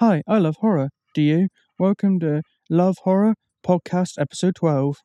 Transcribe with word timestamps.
Hi, 0.00 0.22
I 0.28 0.38
love 0.38 0.54
horror. 0.60 0.90
Do 1.12 1.20
you? 1.22 1.48
Welcome 1.76 2.20
to 2.20 2.42
Love 2.70 2.98
Horror 3.02 3.34
Podcast 3.66 4.12
Episode 4.16 4.54
12. 4.54 4.98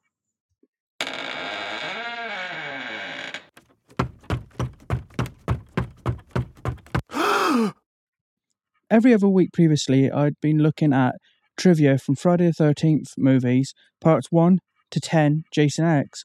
Every 8.92 9.16
other 9.16 9.28
week 9.28 9.52
previously, 9.52 10.12
I'd 10.12 10.40
been 10.40 10.60
looking 10.60 10.94
at 10.94 11.16
trivia 11.58 11.98
from 11.98 12.14
Friday 12.14 12.52
the 12.56 12.64
13th 12.64 13.14
movies, 13.18 13.74
parts 14.00 14.28
1 14.30 14.60
to 14.92 15.00
10, 15.00 15.46
Jason 15.52 15.86
X. 15.86 16.24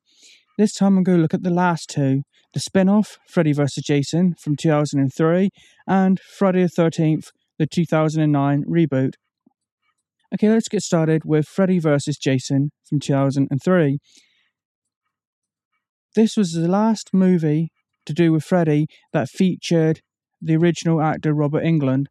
This 0.58 0.74
time 0.74 0.98
I'm 0.98 1.04
going 1.04 1.16
to 1.16 1.22
look 1.22 1.32
at 1.32 1.42
the 1.42 1.48
last 1.48 1.88
two 1.88 2.20
the 2.52 2.60
spin 2.60 2.90
off, 2.90 3.18
Freddy 3.26 3.52
vs. 3.54 3.82
Jason 3.82 4.34
from 4.38 4.56
2003, 4.56 5.48
and 5.86 6.20
Friday 6.20 6.62
the 6.62 6.68
13th, 6.68 7.28
the 7.58 7.66
2009 7.66 8.64
reboot. 8.64 9.14
Okay, 10.34 10.48
let's 10.50 10.68
get 10.68 10.82
started 10.82 11.22
with 11.24 11.46
Freddy 11.46 11.78
vs. 11.78 12.18
Jason 12.18 12.70
from 12.88 13.00
2003. 13.00 13.98
This 16.14 16.36
was 16.36 16.52
the 16.52 16.68
last 16.68 17.10
movie 17.12 17.70
to 18.06 18.12
do 18.12 18.32
with 18.32 18.44
Freddy 18.44 18.86
that 19.12 19.28
featured 19.28 20.00
the 20.40 20.56
original 20.56 21.00
actor 21.00 21.32
Robert 21.34 21.64
Englund. 21.64 22.06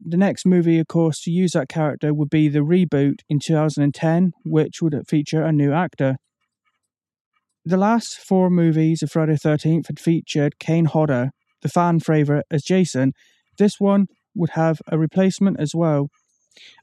The 0.00 0.16
next 0.16 0.46
movie, 0.46 0.78
of 0.78 0.86
course, 0.86 1.20
to 1.22 1.30
use 1.30 1.52
that 1.52 1.68
character 1.68 2.14
would 2.14 2.30
be 2.30 2.48
the 2.48 2.60
reboot 2.60 3.20
in 3.28 3.40
2010, 3.40 4.32
which 4.44 4.80
would 4.80 4.94
feature 5.08 5.42
a 5.42 5.52
new 5.52 5.72
actor. 5.72 6.16
The 7.64 7.76
last 7.76 8.16
four 8.18 8.48
movies 8.48 9.02
of 9.02 9.10
Friday 9.10 9.32
the 9.32 9.48
13th 9.48 9.88
had 9.88 9.98
featured 9.98 10.58
Kane 10.58 10.86
Hodder, 10.86 11.30
the 11.62 11.68
fan 11.68 12.00
favourite, 12.00 12.44
as 12.50 12.62
Jason. 12.62 13.12
This 13.58 13.74
one 13.78 14.06
would 14.38 14.50
have 14.50 14.80
a 14.88 14.98
replacement 14.98 15.58
as 15.60 15.74
well. 15.74 16.08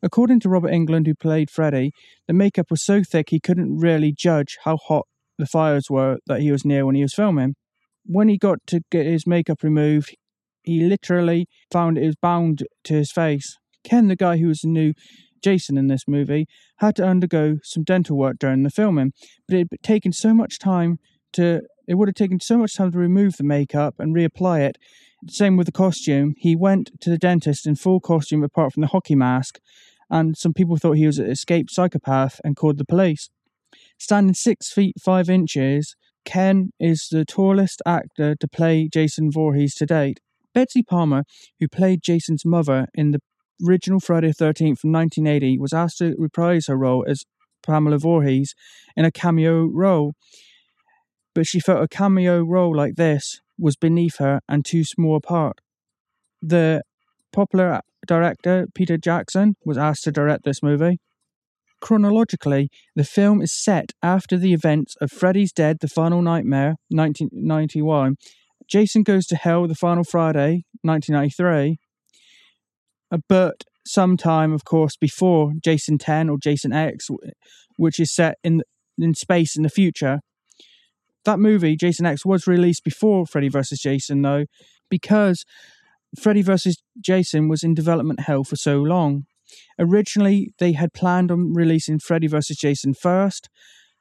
According 0.02 0.40
to 0.42 0.50
Robert 0.50 0.72
Englund, 0.72 1.08
who 1.08 1.16
played 1.16 1.50
Freddy, 1.50 1.92
the 2.28 2.34
makeup 2.34 2.72
was 2.72 2.84
so 2.84 3.04
thick 3.04 3.30
he 3.30 3.40
couldn't 3.40 3.78
really 3.78 4.14
judge 4.14 4.58
how 4.64 4.78
hot 4.78 5.06
the 5.38 5.46
fires 5.46 5.90
were 5.90 6.20
that 6.28 6.42
he 6.42 6.52
was 6.52 6.66
near 6.66 6.86
when 6.86 6.96
he 6.96 7.02
was 7.02 7.14
filming. 7.14 7.56
When 8.06 8.30
he 8.30 8.38
got 8.38 8.60
to 8.68 8.82
get 8.92 9.06
his 9.06 9.28
makeup 9.28 9.64
removed, 9.64 10.16
he 10.64 10.82
literally 10.82 11.48
found 11.72 11.98
it 11.98 12.06
was 12.06 12.16
bound 12.16 12.64
to 12.86 12.94
his 12.94 13.12
face. 13.12 13.58
Ken, 13.84 14.08
the 14.08 14.16
guy 14.16 14.38
who 14.38 14.48
was 14.48 14.60
the 14.60 14.70
new 14.70 14.94
Jason 15.44 15.78
in 15.78 15.88
this 15.88 16.08
movie 16.08 16.48
had 16.78 16.96
to 16.96 17.06
undergo 17.06 17.58
some 17.64 17.84
dental 17.84 18.18
work 18.18 18.38
during 18.40 18.64
the 18.64 18.70
filming, 18.70 19.12
but 19.48 19.58
it 19.58 19.68
had 19.72 19.84
taken 19.84 20.12
so 20.12 20.34
much 20.34 20.58
time 20.58 20.98
to 21.34 21.62
it 21.88 21.96
would 21.96 22.08
have 22.08 22.16
taken 22.16 22.40
so 22.40 22.58
much 22.58 22.76
time 22.76 22.92
to 22.92 22.98
remove 22.98 23.38
the 23.38 23.44
makeup 23.44 23.96
and 24.00 24.16
reapply 24.16 24.62
it. 24.62 24.78
Same 25.28 25.58
with 25.58 25.66
the 25.66 25.72
costume. 25.72 26.36
He 26.38 26.56
went 26.56 26.92
to 27.02 27.10
the 27.10 27.18
dentist 27.18 27.66
in 27.66 27.76
full 27.76 28.00
costume 28.00 28.44
apart 28.44 28.74
from 28.74 28.82
the 28.82 28.88
hockey 28.88 29.16
mask, 29.16 29.60
and 30.10 30.38
some 30.38 30.54
people 30.54 30.78
thought 30.78 30.98
he 30.98 31.08
was 31.08 31.18
an 31.18 31.30
escaped 31.30 31.72
psychopath 31.72 32.40
and 32.44 32.56
called 32.56 32.78
the 32.78 32.86
police. 32.86 33.30
Standing 33.98 34.36
six 34.36 34.72
feet 34.72 34.96
five 35.04 35.30
inches, 35.30 35.96
Ken 36.26 36.72
is 36.80 37.08
the 37.12 37.26
tallest 37.26 37.82
actor 37.86 38.36
to 38.36 38.48
play 38.48 38.88
Jason 38.92 39.32
Voorhees 39.32 39.74
to 39.76 39.86
date. 39.86 40.20
Betsy 40.54 40.84
Palmer, 40.84 41.24
who 41.60 41.68
played 41.68 42.04
Jason's 42.04 42.46
mother 42.46 42.88
in 42.94 43.12
the 43.12 43.20
original 43.68 44.00
Friday 44.00 44.28
the 44.28 44.46
13th 44.46 44.80
from 44.80 44.92
1980 44.92 45.58
was 45.58 45.74
asked 45.74 46.00
to 46.00 46.16
reprise 46.18 46.68
her 46.68 46.78
role 46.78 47.06
as 47.08 47.24
Pamela 47.66 47.98
Voorhees 47.98 48.54
in 48.96 49.06
a 49.06 49.12
cameo 49.12 49.66
role, 49.66 50.14
but 51.34 51.48
she 51.48 51.60
felt 51.60 51.84
a 51.84 51.88
cameo 51.88 52.42
role 52.42 52.76
like 52.76 52.96
this 52.96 53.42
was 53.58 53.76
beneath 53.76 54.18
her 54.18 54.42
and 54.48 54.66
too 54.66 54.84
small 54.84 55.16
apart. 55.16 55.60
The 56.42 56.84
popular 57.32 57.82
director 58.08 58.68
Peter 58.74 58.98
Jackson 58.98 59.56
was 59.66 59.78
asked 59.78 60.04
to 60.04 60.12
direct 60.12 60.44
this 60.44 60.62
movie. 60.62 61.00
Chronologically, 61.82 62.70
the 62.96 63.04
film 63.04 63.42
is 63.42 63.54
set 63.54 63.92
after 64.02 64.38
the 64.38 64.54
events 64.54 64.96
of 65.02 65.12
Freddy's 65.12 65.52
Dead 65.52 65.78
The 65.82 65.88
Final 65.88 66.22
Nightmare, 66.22 66.76
1991, 66.90 68.16
Jason 68.68 69.04
Goes 69.04 69.26
to 69.28 69.36
Hell 69.36 69.68
The 69.68 69.76
Final 69.76 70.04
Friday, 70.04 70.64
1993, 70.82 71.78
uh, 73.12 73.18
but 73.28 73.64
sometime, 73.86 74.52
of 74.52 74.66
course, 74.66 74.98
before 74.98 75.54
Jason 75.64 75.98
10 75.98 76.30
or 76.30 76.38
Jason 76.42 76.74
X, 76.74 77.08
which 77.78 78.00
is 78.00 78.14
set 78.14 78.38
in 78.44 78.62
in 78.98 79.14
space 79.14 79.56
in 79.56 79.64
the 79.64 79.70
future. 79.70 80.20
That 81.26 81.40
movie, 81.40 81.76
Jason 81.76 82.06
X, 82.06 82.26
was 82.26 82.48
released 82.48 82.84
before 82.84 83.26
Freddy 83.26 83.50
vs. 83.50 83.80
Jason, 83.80 84.22
though, 84.22 84.46
because 84.90 85.44
Freddy 86.20 86.42
vs. 86.42 86.78
Jason 87.00 87.48
was 87.50 87.64
in 87.64 87.74
development 87.74 88.22
hell 88.22 88.44
for 88.44 88.56
so 88.56 88.82
long. 88.82 89.26
Originally, 89.78 90.52
they 90.60 90.74
had 90.74 90.94
planned 90.94 91.32
on 91.32 91.54
releasing 91.54 92.00
Freddy 92.00 92.28
vs. 92.28 92.58
Jason 92.58 92.94
first, 92.94 93.50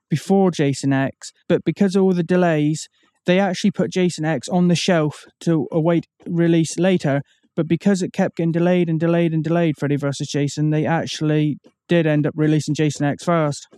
before 0.09 0.51
Jason 0.51 0.93
X, 0.93 1.33
but 1.49 1.65
because 1.65 1.97
of 1.97 2.03
all 2.03 2.13
the 2.13 2.23
delays, 2.23 2.89
they 3.27 3.41
actually 3.41 3.71
put 3.71 3.91
Jason 3.91 4.25
X 4.25 4.49
on 4.49 4.69
the 4.69 4.77
shelf 4.77 5.25
to 5.41 5.67
await 5.73 6.07
release 6.27 6.79
later 6.79 7.23
but 7.57 7.69
because 7.69 8.03
it 8.03 8.13
kept 8.13 8.37
getting 8.37 8.53
delayed 8.53 8.89
and 8.89 8.99
delayed 8.99 9.33
and 9.33 9.45
delayed, 9.45 9.77
Freddy 9.79 9.97
vs. 9.97 10.29
Jason, 10.29 10.71
they 10.71 10.87
actually 10.87 11.59
did 11.89 12.07
end 12.07 12.27
up 12.27 12.35
releasing 12.37 12.75
Jason 12.75 13.07
X 13.07 13.25
first. 13.25 13.69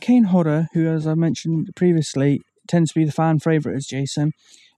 Kane 0.00 0.24
Hodder, 0.24 0.68
who, 0.72 0.88
as 0.88 1.06
I 1.06 1.14
mentioned 1.14 1.68
previously, 1.74 2.40
tends 2.68 2.92
to 2.92 3.00
be 3.00 3.04
the 3.04 3.12
fan 3.12 3.38
favourite 3.38 3.76
as 3.76 3.86
Jason, 3.86 4.32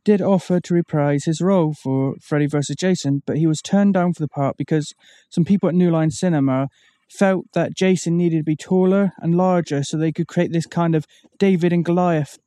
did 0.05 0.23
offer 0.23 0.61
to 0.61 0.75
reprise 0.75 1.25
his 1.25 1.41
role 1.41 1.75
for 1.75 2.15
Freddy 2.23 2.47
vs. 2.47 2.77
Jason, 2.77 3.23
but 3.27 3.39
he 3.39 3.47
was 3.47 3.61
turned 3.61 3.95
down 3.95 4.13
for 4.13 4.23
the 4.23 4.29
part 4.29 4.57
because 4.57 4.93
some 5.29 5.45
people 5.45 5.69
at 5.69 5.75
New 5.75 5.91
Line 5.91 6.11
Cinema 6.11 6.69
felt 7.11 7.47
that 7.55 7.77
Jason 7.77 8.17
needed 8.17 8.39
to 8.39 8.45
be 8.45 8.57
taller 8.57 9.13
and 9.19 9.37
larger 9.37 9.83
so 9.83 9.97
they 9.97 10.13
could 10.13 10.29
create 10.29 10.53
this 10.53 10.67
kind 10.67 10.95
of 10.95 11.07
David 11.39 11.73
and 11.73 11.85
Goliath, 11.85 12.39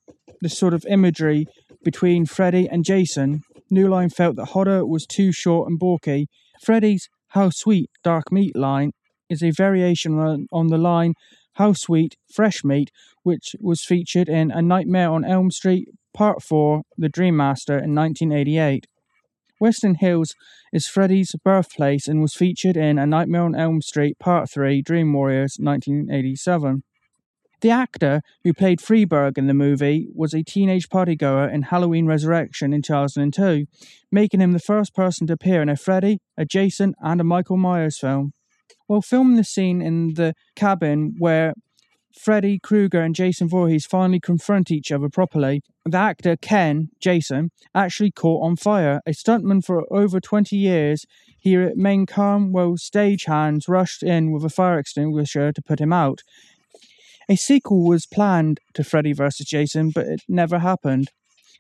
this 0.42 0.58
sort 0.58 0.74
of 0.74 0.86
imagery 0.88 1.48
between 1.84 2.26
Freddy 2.26 2.68
and 2.70 2.86
Jason. 2.86 3.42
New 3.70 3.88
Line 3.88 4.10
felt 4.10 4.36
that 4.38 4.50
Hodder 4.50 4.86
was 4.86 5.06
too 5.06 5.32
short 5.32 5.70
and 5.70 5.80
bulky. 5.80 6.28
Freddy's 6.62 7.10
How 7.30 7.50
Sweet 7.50 7.90
Dark 8.04 8.32
Meat 8.32 8.56
line 8.56 8.92
is 9.30 9.44
a 9.44 9.52
variation 9.52 10.48
on 10.52 10.68
the 10.68 10.78
line 10.78 11.14
How 11.60 11.74
Sweet 11.74 12.16
Fresh 12.34 12.64
Meat, 12.64 12.90
which 13.24 13.54
was 13.60 13.84
featured 13.84 14.30
in 14.30 14.50
A 14.50 14.62
Nightmare 14.62 15.10
on 15.10 15.26
Elm 15.26 15.52
Street 15.52 15.90
Part 16.14 16.42
4 16.42 16.84
The 16.98 17.10
Dream 17.10 17.36
Master 17.36 17.74
in 17.74 17.94
1988. 17.94 18.88
Westin 19.62 19.98
Hills 19.98 20.36
is 20.72 20.88
Freddy's 20.88 21.36
birthplace 21.44 22.08
and 22.08 22.22
was 22.22 22.34
featured 22.34 22.78
in 22.78 22.98
A 22.98 23.06
Nightmare 23.06 23.42
on 23.42 23.56
Elm 23.56 23.82
Street 23.82 24.18
Part 24.20 24.50
3 24.50 24.82
Dream 24.82 25.12
Warriors 25.12 25.58
1987. 25.60 26.84
The 27.60 27.72
actor 27.72 28.22
who 28.46 28.54
played 28.54 28.80
Freeburg 28.80 29.38
in 29.38 29.48
the 29.48 29.54
movie 29.54 30.08
was 30.16 30.34
a 30.34 30.44
teenage 30.44 30.88
partygoer 30.88 31.54
in 31.54 31.64
Halloween 31.64 32.06
Resurrection 32.06 32.72
in 32.72 32.82
2002, 32.82 33.66
making 34.10 34.40
him 34.40 34.54
the 34.54 34.60
first 34.60 34.96
person 34.96 35.28
to 35.28 35.34
appear 35.34 35.62
in 35.62 35.68
a 35.68 35.76
Freddy, 35.76 36.22
a 36.38 36.46
Jason, 36.46 36.94
and 37.02 37.20
a 37.20 37.26
Michael 37.26 37.58
Myers 37.58 38.00
film. 38.00 38.32
While 38.90 39.04
filming 39.04 39.38
the 39.38 39.44
scene 39.44 39.84
in 39.84 40.16
the 40.16 40.34
cabin 40.56 41.14
where 41.20 41.54
Freddy 42.20 42.58
Krueger 42.58 43.02
and 43.02 43.14
Jason 43.14 43.48
Voorhees 43.48 43.86
finally 43.86 44.20
confront 44.20 44.72
each 44.72 44.92
other 44.92 45.10
properly, 45.10 45.62
the 45.86 46.00
actor 46.00 46.36
Ken, 46.36 46.90
Jason, 47.00 47.52
actually 47.76 48.10
caught 48.10 48.44
on 48.44 48.56
fire. 48.56 49.00
A 49.06 49.12
stuntman 49.12 49.64
for 49.64 49.86
over 49.94 50.20
20 50.20 50.56
years, 50.56 51.06
he 51.38 51.56
remained 51.56 52.08
calm 52.08 52.52
while 52.52 52.78
stagehands 52.78 53.70
rushed 53.70 54.02
in 54.02 54.32
with 54.32 54.44
a 54.44 54.50
fire 54.50 54.80
extinguisher 54.80 55.52
to 55.52 55.62
put 55.62 55.80
him 55.80 55.94
out. 55.94 56.24
A 57.30 57.36
sequel 57.36 57.86
was 57.86 58.08
planned 58.08 58.60
to 58.74 58.84
Freddy 58.84 59.14
vs. 59.14 59.46
Jason, 59.46 59.92
but 59.92 60.08
it 60.08 60.22
never 60.28 60.58
happened. 60.58 61.10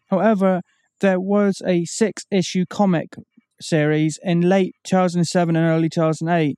However, 0.07 0.63
there 0.99 1.19
was 1.19 1.61
a 1.63 1.85
six 1.85 2.25
issue 2.31 2.65
comic 2.67 3.17
series 3.61 4.17
in 4.23 4.41
late 4.41 4.73
2007 4.83 5.55
and 5.55 5.63
early 5.67 5.89
2008. 5.89 6.57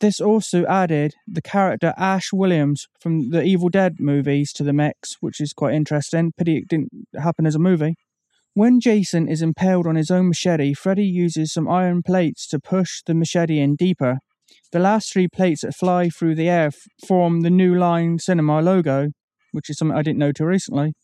This 0.00 0.20
also 0.20 0.64
added 0.66 1.14
the 1.26 1.42
character 1.42 1.92
Ash 1.96 2.32
Williams 2.32 2.86
from 3.00 3.30
the 3.30 3.42
Evil 3.42 3.68
Dead 3.68 3.96
movies 3.98 4.52
to 4.52 4.62
the 4.62 4.72
mix, 4.72 5.16
which 5.20 5.40
is 5.40 5.52
quite 5.52 5.74
interesting. 5.74 6.32
Pity 6.36 6.58
it 6.58 6.68
didn't 6.68 6.90
happen 7.20 7.46
as 7.46 7.56
a 7.56 7.60
movie. 7.60 7.96
When 8.54 8.80
Jason 8.80 9.28
is 9.28 9.42
impaled 9.42 9.86
on 9.86 9.96
his 9.96 10.10
own 10.10 10.28
machete, 10.28 10.72
Freddy 10.74 11.06
uses 11.06 11.52
some 11.52 11.68
iron 11.68 12.02
plates 12.02 12.46
to 12.48 12.60
push 12.60 13.02
the 13.06 13.14
machete 13.14 13.58
in 13.58 13.74
deeper. 13.74 14.18
The 14.70 14.78
last 14.78 15.12
three 15.12 15.28
plates 15.28 15.62
that 15.62 15.74
fly 15.74 16.08
through 16.10 16.36
the 16.36 16.48
air 16.48 16.70
form 17.06 17.40
the 17.40 17.50
New 17.50 17.74
Line 17.74 18.18
Cinema 18.18 18.60
logo, 18.60 19.08
which 19.52 19.68
is 19.68 19.78
something 19.78 19.96
I 19.96 20.02
didn't 20.02 20.18
know 20.18 20.32
till 20.32 20.46
recently. 20.46 20.94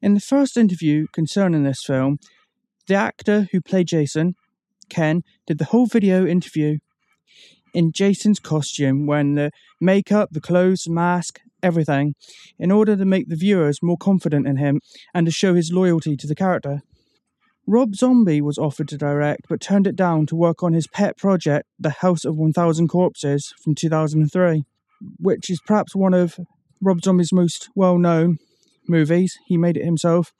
In 0.00 0.14
the 0.14 0.20
first 0.20 0.56
interview 0.56 1.06
concerning 1.12 1.64
this 1.64 1.82
film, 1.84 2.18
the 2.86 2.94
actor 2.94 3.48
who 3.52 3.60
played 3.60 3.88
Jason, 3.88 4.34
Ken, 4.88 5.22
did 5.46 5.58
the 5.58 5.66
whole 5.66 5.86
video 5.86 6.26
interview 6.26 6.78
in 7.74 7.92
Jason's 7.92 8.40
costume, 8.40 9.06
wearing 9.06 9.34
the 9.34 9.50
makeup, 9.80 10.30
the 10.32 10.40
clothes, 10.40 10.88
mask, 10.88 11.40
everything, 11.62 12.14
in 12.58 12.70
order 12.70 12.96
to 12.96 13.04
make 13.04 13.28
the 13.28 13.36
viewers 13.36 13.82
more 13.82 13.96
confident 13.96 14.46
in 14.46 14.56
him 14.56 14.80
and 15.14 15.26
to 15.26 15.32
show 15.32 15.54
his 15.54 15.72
loyalty 15.72 16.16
to 16.16 16.26
the 16.26 16.34
character. 16.34 16.82
Rob 17.66 17.94
Zombie 17.94 18.40
was 18.40 18.58
offered 18.58 18.88
to 18.88 18.96
direct, 18.96 19.42
but 19.48 19.60
turned 19.60 19.86
it 19.86 19.94
down 19.94 20.26
to 20.26 20.34
work 20.34 20.62
on 20.62 20.72
his 20.72 20.88
pet 20.88 21.16
project, 21.16 21.68
The 21.78 21.90
House 21.90 22.24
of 22.24 22.36
1000 22.36 22.88
Corpses, 22.88 23.52
from 23.62 23.74
2003, 23.74 24.64
which 25.18 25.48
is 25.48 25.60
perhaps 25.64 25.94
one 25.94 26.14
of 26.14 26.38
Rob 26.80 27.02
Zombie's 27.02 27.32
most 27.32 27.68
well 27.76 27.98
known 27.98 28.38
movies. 28.88 29.38
He 29.46 29.56
made 29.56 29.76
it 29.76 29.84
himself. 29.84 30.32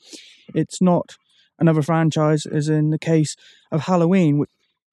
It's 0.55 0.81
not 0.81 1.17
another 1.59 1.83
franchise, 1.83 2.47
as 2.47 2.69
in 2.69 2.91
the 2.91 2.99
case 2.99 3.37
of 3.71 3.83
Halloween, 3.83 4.45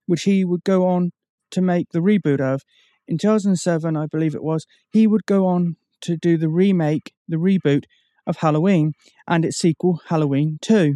which 0.06 0.24
he 0.24 0.45
would 0.45 0.63
go 0.63 0.86
on 0.86 1.12
to 1.52 1.62
make 1.62 1.90
the 1.92 2.00
reboot 2.00 2.40
of. 2.40 2.62
In 3.08 3.18
2007, 3.18 3.96
I 3.96 4.06
believe 4.06 4.36
it 4.36 4.44
was, 4.44 4.66
he 4.92 5.08
would 5.08 5.26
go 5.26 5.46
on 5.46 5.78
to 6.02 6.18
do 6.18 6.38
the 6.38 6.50
remake, 6.50 7.14
the 7.28 7.38
reboot 7.38 7.84
of 8.26 8.38
Halloween 8.38 8.94
and 9.28 9.46
its 9.46 9.58
sequel, 9.58 10.02
Halloween 10.08 10.58
2. 10.62 10.96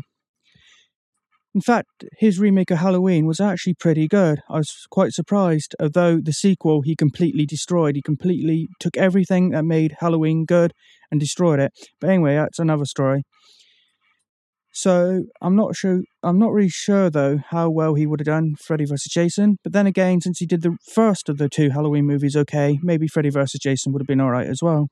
In 1.54 1.62
fact, 1.62 2.06
his 2.18 2.40
remake 2.40 2.72
of 2.72 2.78
Halloween 2.78 3.26
was 3.26 3.42
actually 3.42 3.74
pretty 3.74 4.08
good. 4.08 4.42
I 4.50 4.58
was 4.58 4.88
quite 4.90 5.12
surprised, 5.12 5.76
although 5.82 6.20
the 6.22 6.32
sequel 6.32 6.82
he 6.82 6.96
completely 6.96 7.46
destroyed. 7.46 7.96
He 7.96 8.02
completely 8.02 8.70
took 8.80 8.96
everything 8.96 9.50
that 9.50 9.66
made 9.66 9.98
Halloween 10.00 10.46
good 10.46 10.72
and 11.12 11.20
destroyed 11.20 11.60
it. 11.60 11.74
But 12.00 12.10
anyway, 12.10 12.36
that's 12.36 12.60
another 12.60 12.86
story. 12.86 13.24
So 14.74 15.24
I'm 15.42 15.56
not 15.56 15.76
sure. 15.76 16.02
I'm 16.24 16.40
not 16.40 16.52
really 16.52 16.70
sure 16.70 17.10
though 17.10 17.40
how 17.50 17.70
well 17.70 17.96
he 17.96 18.08
would 18.08 18.22
have 18.22 18.26
done 18.26 18.56
Freddy 18.56 18.86
vs 18.86 19.12
Jason. 19.12 19.58
But 19.64 19.74
then 19.74 19.86
again, 19.86 20.22
since 20.22 20.40
he 20.40 20.46
did 20.46 20.62
the 20.62 20.78
first 20.94 21.28
of 21.28 21.38
the 21.38 21.50
two 21.50 21.72
Halloween 21.72 22.06
movies, 22.06 22.36
okay, 22.36 22.80
maybe 22.82 23.08
Freddy 23.08 23.30
vs 23.30 23.60
Jason 23.62 23.92
would 23.92 24.02
have 24.02 24.08
been 24.08 24.22
all 24.22 24.32
right 24.32 24.48
as 24.48 24.62
well. 24.62 24.88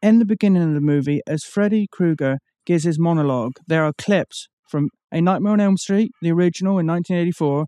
In 0.00 0.18
the 0.18 0.24
beginning 0.24 0.62
of 0.62 0.74
the 0.74 0.80
movie, 0.80 1.20
as 1.26 1.44
Freddy 1.44 1.86
Krueger 1.90 2.38
gives 2.64 2.84
his 2.84 2.98
monologue, 2.98 3.52
there 3.66 3.84
are 3.84 3.92
clips 3.98 4.48
from 4.68 4.88
A 5.12 5.20
Nightmare 5.20 5.52
on 5.52 5.60
Elm 5.60 5.76
Street, 5.76 6.12
the 6.22 6.30
original 6.30 6.78
in 6.78 6.86
1984, 6.86 7.66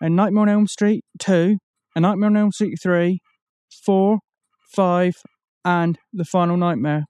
A 0.00 0.08
Nightmare 0.08 0.42
on 0.42 0.48
Elm 0.48 0.66
Street 0.66 1.04
2, 1.20 1.58
A 1.94 2.00
Nightmare 2.00 2.30
on 2.30 2.36
Elm 2.36 2.50
Street 2.50 2.78
3, 2.82 3.20
4, 3.84 4.18
5, 4.74 5.12
and 5.64 5.98
The 6.12 6.24
Final 6.24 6.56
Nightmare. 6.56 7.04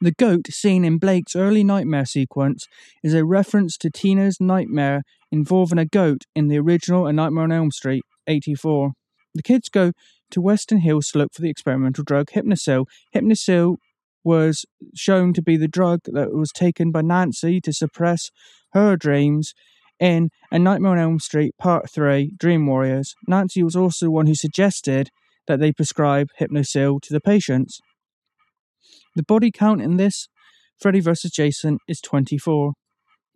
The 0.00 0.12
goat 0.12 0.46
seen 0.48 0.84
in 0.84 0.98
Blake's 0.98 1.34
early 1.34 1.64
nightmare 1.64 2.04
sequence 2.04 2.68
is 3.02 3.14
a 3.14 3.24
reference 3.24 3.76
to 3.78 3.90
Tina's 3.90 4.36
nightmare 4.40 5.02
involving 5.32 5.78
a 5.78 5.84
goat 5.84 6.22
in 6.36 6.46
the 6.46 6.58
original 6.58 7.08
A 7.08 7.12
Nightmare 7.12 7.42
on 7.44 7.52
Elm 7.52 7.72
Street 7.72 8.04
84. 8.28 8.92
The 9.34 9.42
kids 9.42 9.68
go 9.68 9.90
to 10.30 10.40
Westin 10.40 10.82
Hills 10.82 11.08
to 11.08 11.18
look 11.18 11.34
for 11.34 11.42
the 11.42 11.50
experimental 11.50 12.04
drug 12.04 12.28
Hypnocil. 12.28 12.84
Hypnocil 13.12 13.78
was 14.22 14.64
shown 14.94 15.32
to 15.32 15.42
be 15.42 15.56
the 15.56 15.66
drug 15.66 16.00
that 16.04 16.32
was 16.32 16.52
taken 16.52 16.92
by 16.92 17.02
Nancy 17.02 17.60
to 17.60 17.72
suppress 17.72 18.30
her 18.74 18.94
dreams 18.94 19.52
in 19.98 20.30
A 20.52 20.60
Nightmare 20.60 20.92
on 20.92 20.98
Elm 20.98 21.18
Street 21.18 21.56
Part 21.58 21.90
3 21.90 22.34
Dream 22.38 22.66
Warriors. 22.66 23.16
Nancy 23.26 23.64
was 23.64 23.74
also 23.74 24.06
the 24.06 24.12
one 24.12 24.26
who 24.26 24.36
suggested 24.36 25.10
that 25.48 25.58
they 25.58 25.72
prescribe 25.72 26.28
Hypnocil 26.38 27.00
to 27.02 27.12
the 27.12 27.20
patients. 27.20 27.80
The 29.16 29.22
body 29.22 29.50
count 29.50 29.82
in 29.82 29.96
this 29.96 30.28
Freddy 30.80 31.00
vs. 31.00 31.32
Jason 31.32 31.78
is 31.88 32.00
24. 32.00 32.72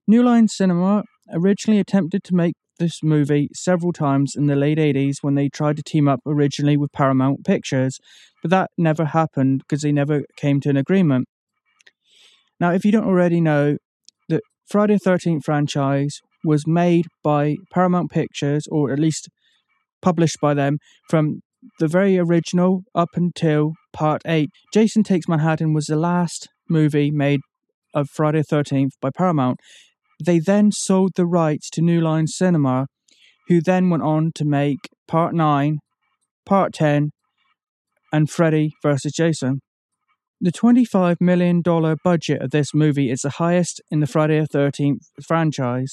New 0.06 0.22
Line 0.22 0.48
Cinema 0.48 1.02
originally 1.32 1.80
attempted 1.80 2.22
to 2.24 2.34
make 2.34 2.54
this 2.78 3.02
movie 3.02 3.48
several 3.54 3.92
times 3.92 4.34
in 4.36 4.46
the 4.46 4.56
late 4.56 4.78
80s 4.78 5.16
when 5.22 5.34
they 5.34 5.48
tried 5.48 5.76
to 5.76 5.82
team 5.82 6.08
up 6.08 6.20
originally 6.26 6.76
with 6.76 6.92
Paramount 6.92 7.44
Pictures, 7.44 7.98
but 8.42 8.50
that 8.50 8.70
never 8.76 9.06
happened 9.06 9.60
because 9.60 9.82
they 9.82 9.92
never 9.92 10.22
came 10.36 10.60
to 10.60 10.70
an 10.70 10.76
agreement. 10.76 11.26
Now, 12.58 12.72
if 12.72 12.84
you 12.84 12.92
don't 12.92 13.06
already 13.06 13.40
know, 13.40 13.76
the 14.28 14.40
Friday 14.68 14.98
the 15.02 15.10
13th 15.10 15.44
franchise 15.44 16.20
was 16.44 16.66
made 16.66 17.06
by 17.22 17.56
Paramount 17.72 18.10
Pictures, 18.10 18.66
or 18.70 18.92
at 18.92 18.98
least 18.98 19.28
published 20.00 20.38
by 20.40 20.54
them, 20.54 20.78
from 21.08 21.40
the 21.78 21.88
very 21.88 22.18
original 22.18 22.82
up 22.94 23.10
until 23.14 23.72
part 23.92 24.22
8. 24.26 24.50
Jason 24.72 25.02
Takes 25.02 25.28
Manhattan 25.28 25.72
was 25.74 25.86
the 25.86 25.96
last 25.96 26.48
movie 26.68 27.10
made 27.10 27.40
of 27.94 28.08
Friday 28.08 28.42
the 28.48 28.56
13th 28.56 28.92
by 29.00 29.10
Paramount. 29.14 29.60
They 30.24 30.38
then 30.38 30.72
sold 30.72 31.12
the 31.16 31.26
rights 31.26 31.68
to 31.70 31.82
New 31.82 32.00
Line 32.00 32.26
Cinema, 32.26 32.86
who 33.48 33.60
then 33.60 33.90
went 33.90 34.02
on 34.02 34.30
to 34.36 34.44
make 34.44 34.88
Part 35.08 35.34
9, 35.34 35.78
Part 36.46 36.72
10, 36.72 37.10
and 38.12 38.30
Freddy 38.30 38.72
vs. 38.82 39.12
Jason. 39.12 39.60
The 40.40 40.52
$25 40.52 41.20
million 41.20 41.62
budget 41.62 42.42
of 42.42 42.50
this 42.50 42.74
movie 42.74 43.10
is 43.10 43.20
the 43.20 43.30
highest 43.30 43.80
in 43.90 44.00
the 44.00 44.06
Friday 44.06 44.40
the 44.40 44.48
13th 44.48 44.98
franchise, 45.24 45.92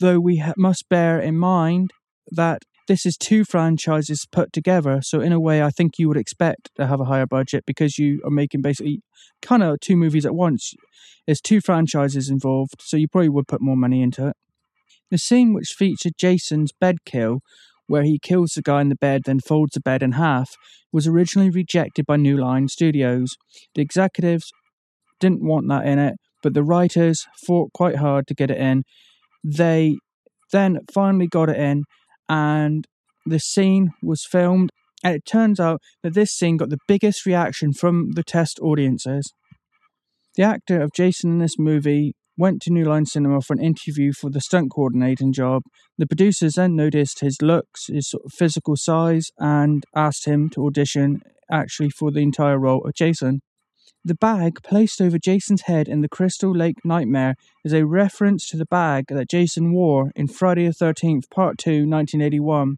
though 0.00 0.20
we 0.20 0.38
ha- 0.38 0.52
must 0.56 0.84
bear 0.90 1.18
in 1.18 1.38
mind 1.38 1.90
that 2.30 2.62
this 2.86 3.06
is 3.06 3.16
two 3.16 3.44
franchises 3.44 4.26
put 4.30 4.52
together. 4.52 5.00
So, 5.02 5.20
in 5.20 5.32
a 5.32 5.40
way, 5.40 5.62
I 5.62 5.70
think 5.70 5.98
you 5.98 6.08
would 6.08 6.16
expect 6.16 6.70
to 6.76 6.86
have 6.86 7.00
a 7.00 7.06
higher 7.06 7.26
budget 7.26 7.64
because 7.66 7.98
you 7.98 8.20
are 8.24 8.30
making 8.30 8.62
basically 8.62 9.00
kind 9.42 9.62
of 9.62 9.80
two 9.80 9.96
movies 9.96 10.26
at 10.26 10.34
once. 10.34 10.74
There's 11.26 11.40
two 11.40 11.60
franchises 11.60 12.28
involved, 12.28 12.80
so 12.80 12.96
you 12.96 13.08
probably 13.08 13.30
would 13.30 13.48
put 13.48 13.62
more 13.62 13.76
money 13.76 14.02
into 14.02 14.28
it. 14.28 14.36
The 15.10 15.18
scene 15.18 15.54
which 15.54 15.74
featured 15.76 16.14
Jason's 16.18 16.72
bed 16.72 16.98
kill 17.04 17.40
where 17.86 18.02
he 18.02 18.18
kills 18.18 18.52
the 18.52 18.62
guy 18.62 18.80
in 18.80 18.88
the 18.88 18.96
bed, 18.96 19.22
then 19.24 19.40
folds 19.40 19.74
the 19.74 19.80
bed 19.80 20.02
in 20.02 20.12
half, 20.12 20.50
was 20.92 21.06
originally 21.06 21.50
rejected 21.50 22.06
by 22.06 22.16
New 22.16 22.36
Line 22.36 22.68
Studios. 22.68 23.36
The 23.74 23.82
executives 23.82 24.50
didn't 25.20 25.44
want 25.44 25.68
that 25.68 25.86
in 25.86 25.98
it, 25.98 26.14
but 26.42 26.54
the 26.54 26.62
writers 26.62 27.26
fought 27.46 27.72
quite 27.72 27.96
hard 27.96 28.26
to 28.28 28.34
get 28.34 28.50
it 28.50 28.58
in. 28.58 28.84
They 29.42 29.96
then 30.52 30.78
finally 30.92 31.26
got 31.26 31.50
it 31.50 31.56
in, 31.56 31.84
and 32.28 32.86
the 33.26 33.38
scene 33.38 33.90
was 34.02 34.26
filmed. 34.28 34.70
And 35.02 35.14
it 35.14 35.26
turns 35.26 35.60
out 35.60 35.80
that 36.02 36.14
this 36.14 36.30
scene 36.30 36.56
got 36.56 36.70
the 36.70 36.78
biggest 36.88 37.26
reaction 37.26 37.72
from 37.72 38.12
the 38.12 38.22
test 38.22 38.58
audiences. 38.62 39.32
The 40.36 40.42
actor 40.42 40.80
of 40.80 40.92
Jason 40.94 41.32
in 41.32 41.38
this 41.38 41.58
movie 41.58 42.14
went 42.36 42.60
to 42.62 42.72
New 42.72 42.84
Line 42.84 43.06
Cinema 43.06 43.40
for 43.40 43.52
an 43.52 43.62
interview 43.62 44.12
for 44.12 44.30
the 44.30 44.40
stunt 44.40 44.72
coordinating 44.74 45.32
job. 45.32 45.62
The 45.98 46.06
producers 46.06 46.54
then 46.54 46.74
noticed 46.74 47.20
his 47.20 47.40
looks, 47.40 47.86
his 47.86 48.10
sort 48.10 48.24
of 48.24 48.32
physical 48.32 48.74
size, 48.76 49.30
and 49.38 49.84
asked 49.94 50.26
him 50.26 50.50
to 50.50 50.66
audition 50.66 51.20
actually 51.50 51.90
for 51.90 52.10
the 52.10 52.20
entire 52.20 52.58
role 52.58 52.84
of 52.84 52.94
Jason. 52.94 53.40
The 54.06 54.14
bag 54.14 54.62
placed 54.62 55.00
over 55.00 55.18
Jason's 55.18 55.62
head 55.62 55.88
in 55.88 56.02
the 56.02 56.10
Crystal 56.10 56.54
Lake 56.54 56.84
Nightmare 56.84 57.36
is 57.64 57.72
a 57.72 57.86
reference 57.86 58.46
to 58.48 58.58
the 58.58 58.66
bag 58.66 59.06
that 59.08 59.30
Jason 59.30 59.72
wore 59.72 60.12
in 60.14 60.28
Friday 60.28 60.66
the 60.66 60.74
13th, 60.74 61.30
Part 61.30 61.56
2, 61.56 61.88
1981 61.88 62.76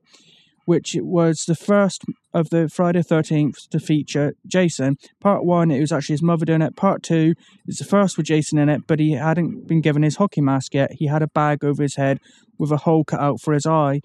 which 0.66 0.96
was 0.98 1.44
the 1.46 1.54
first 1.54 2.02
of 2.34 2.50
the 2.50 2.68
Friday 2.68 3.00
the 3.00 3.14
13th 3.14 3.68
to 3.68 3.78
feature 3.78 4.34
Jason. 4.46 4.96
Part 5.20 5.44
one, 5.44 5.70
it 5.70 5.80
was 5.80 5.92
actually 5.92 6.14
his 6.14 6.22
mother 6.22 6.44
doing 6.44 6.60
it. 6.60 6.74
Part 6.74 7.04
two, 7.04 7.34
it's 7.66 7.78
the 7.78 7.84
first 7.84 8.16
with 8.16 8.26
Jason 8.26 8.58
in 8.58 8.68
it, 8.68 8.82
but 8.88 8.98
he 8.98 9.12
hadn't 9.12 9.68
been 9.68 9.80
given 9.80 10.02
his 10.02 10.16
hockey 10.16 10.40
mask 10.40 10.74
yet. 10.74 10.94
He 10.94 11.06
had 11.06 11.22
a 11.22 11.28
bag 11.28 11.64
over 11.64 11.84
his 11.84 11.94
head 11.94 12.18
with 12.58 12.72
a 12.72 12.78
hole 12.78 13.04
cut 13.04 13.20
out 13.20 13.40
for 13.40 13.54
his 13.54 13.64
eye, 13.64 14.00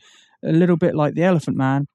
a 0.45 0.51
little 0.51 0.77
bit 0.77 0.95
like 0.95 1.15
the 1.15 1.23
Elephant 1.23 1.57
Man. 1.57 1.87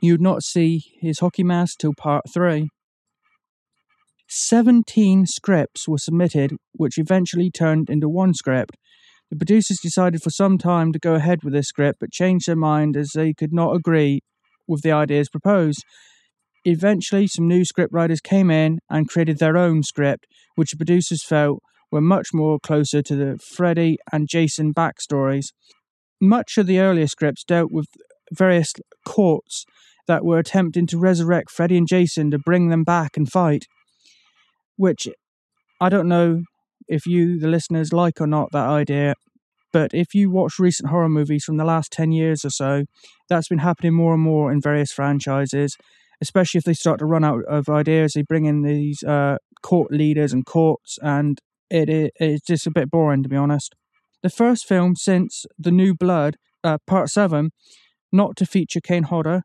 You'd 0.00 0.22
not 0.22 0.42
see 0.42 0.82
his 0.98 1.18
hockey 1.18 1.44
mask 1.44 1.80
till 1.80 1.92
part 1.94 2.24
three. 2.32 2.70
17 4.32 5.26
scripts 5.26 5.88
were 5.88 5.98
submitted, 5.98 6.52
which 6.72 6.98
eventually 6.98 7.50
turned 7.50 7.90
into 7.90 8.08
one 8.08 8.32
script. 8.32 8.76
The 9.28 9.36
producers 9.36 9.80
decided 9.82 10.22
for 10.22 10.30
some 10.30 10.56
time 10.56 10.92
to 10.92 11.00
go 11.00 11.14
ahead 11.14 11.40
with 11.42 11.52
this 11.52 11.66
script, 11.66 11.98
but 11.98 12.12
changed 12.12 12.46
their 12.46 12.54
mind 12.54 12.96
as 12.96 13.10
they 13.14 13.34
could 13.34 13.52
not 13.52 13.74
agree 13.74 14.20
with 14.68 14.82
the 14.82 14.92
ideas 14.92 15.28
proposed. 15.28 15.84
Eventually, 16.64 17.26
some 17.26 17.48
new 17.48 17.64
scriptwriters 17.64 18.22
came 18.22 18.50
in 18.52 18.78
and 18.88 19.08
created 19.08 19.38
their 19.38 19.56
own 19.56 19.82
script, 19.82 20.26
which 20.54 20.70
the 20.70 20.76
producers 20.76 21.24
felt 21.24 21.60
were 21.90 22.00
much 22.00 22.28
more 22.32 22.60
closer 22.60 23.02
to 23.02 23.16
the 23.16 23.38
Freddy 23.38 23.98
and 24.12 24.28
Jason 24.28 24.72
backstories. 24.72 25.46
Much 26.20 26.56
of 26.56 26.68
the 26.68 26.78
earlier 26.78 27.08
scripts 27.08 27.42
dealt 27.42 27.72
with 27.72 27.86
various 28.32 28.72
courts 29.04 29.64
that 30.06 30.24
were 30.24 30.38
attempting 30.38 30.86
to 30.86 30.98
resurrect 30.98 31.50
Freddy 31.50 31.76
and 31.76 31.88
Jason 31.88 32.30
to 32.30 32.38
bring 32.38 32.68
them 32.68 32.84
back 32.84 33.16
and 33.16 33.30
fight, 33.30 33.64
which 34.80 35.06
I 35.78 35.90
don't 35.90 36.08
know 36.08 36.42
if 36.88 37.04
you, 37.04 37.38
the 37.38 37.48
listeners, 37.48 37.92
like 37.92 38.18
or 38.18 38.26
not 38.26 38.50
that 38.52 38.66
idea. 38.66 39.14
But 39.74 39.90
if 39.92 40.14
you 40.14 40.30
watch 40.30 40.58
recent 40.58 40.88
horror 40.88 41.10
movies 41.10 41.44
from 41.44 41.58
the 41.58 41.66
last 41.66 41.92
10 41.92 42.12
years 42.12 42.46
or 42.46 42.50
so, 42.50 42.84
that's 43.28 43.48
been 43.48 43.58
happening 43.58 43.92
more 43.92 44.14
and 44.14 44.22
more 44.22 44.50
in 44.50 44.58
various 44.60 44.90
franchises, 44.90 45.76
especially 46.22 46.58
if 46.58 46.64
they 46.64 46.72
start 46.72 46.98
to 47.00 47.04
run 47.04 47.24
out 47.24 47.44
of 47.46 47.68
ideas. 47.68 48.14
They 48.14 48.22
bring 48.22 48.46
in 48.46 48.62
these 48.62 49.02
uh, 49.02 49.36
court 49.62 49.92
leaders 49.92 50.32
and 50.32 50.46
courts, 50.46 50.98
and 51.02 51.38
it, 51.68 51.90
it, 51.90 52.12
it's 52.18 52.46
just 52.46 52.66
a 52.66 52.72
bit 52.72 52.90
boring, 52.90 53.22
to 53.22 53.28
be 53.28 53.36
honest. 53.36 53.74
The 54.22 54.30
first 54.30 54.66
film 54.66 54.96
since 54.96 55.44
The 55.58 55.70
New 55.70 55.94
Blood, 55.94 56.36
uh, 56.64 56.78
Part 56.86 57.10
7, 57.10 57.50
not 58.10 58.34
to 58.36 58.46
feature 58.46 58.80
Kane 58.80 59.04
Hodder, 59.04 59.42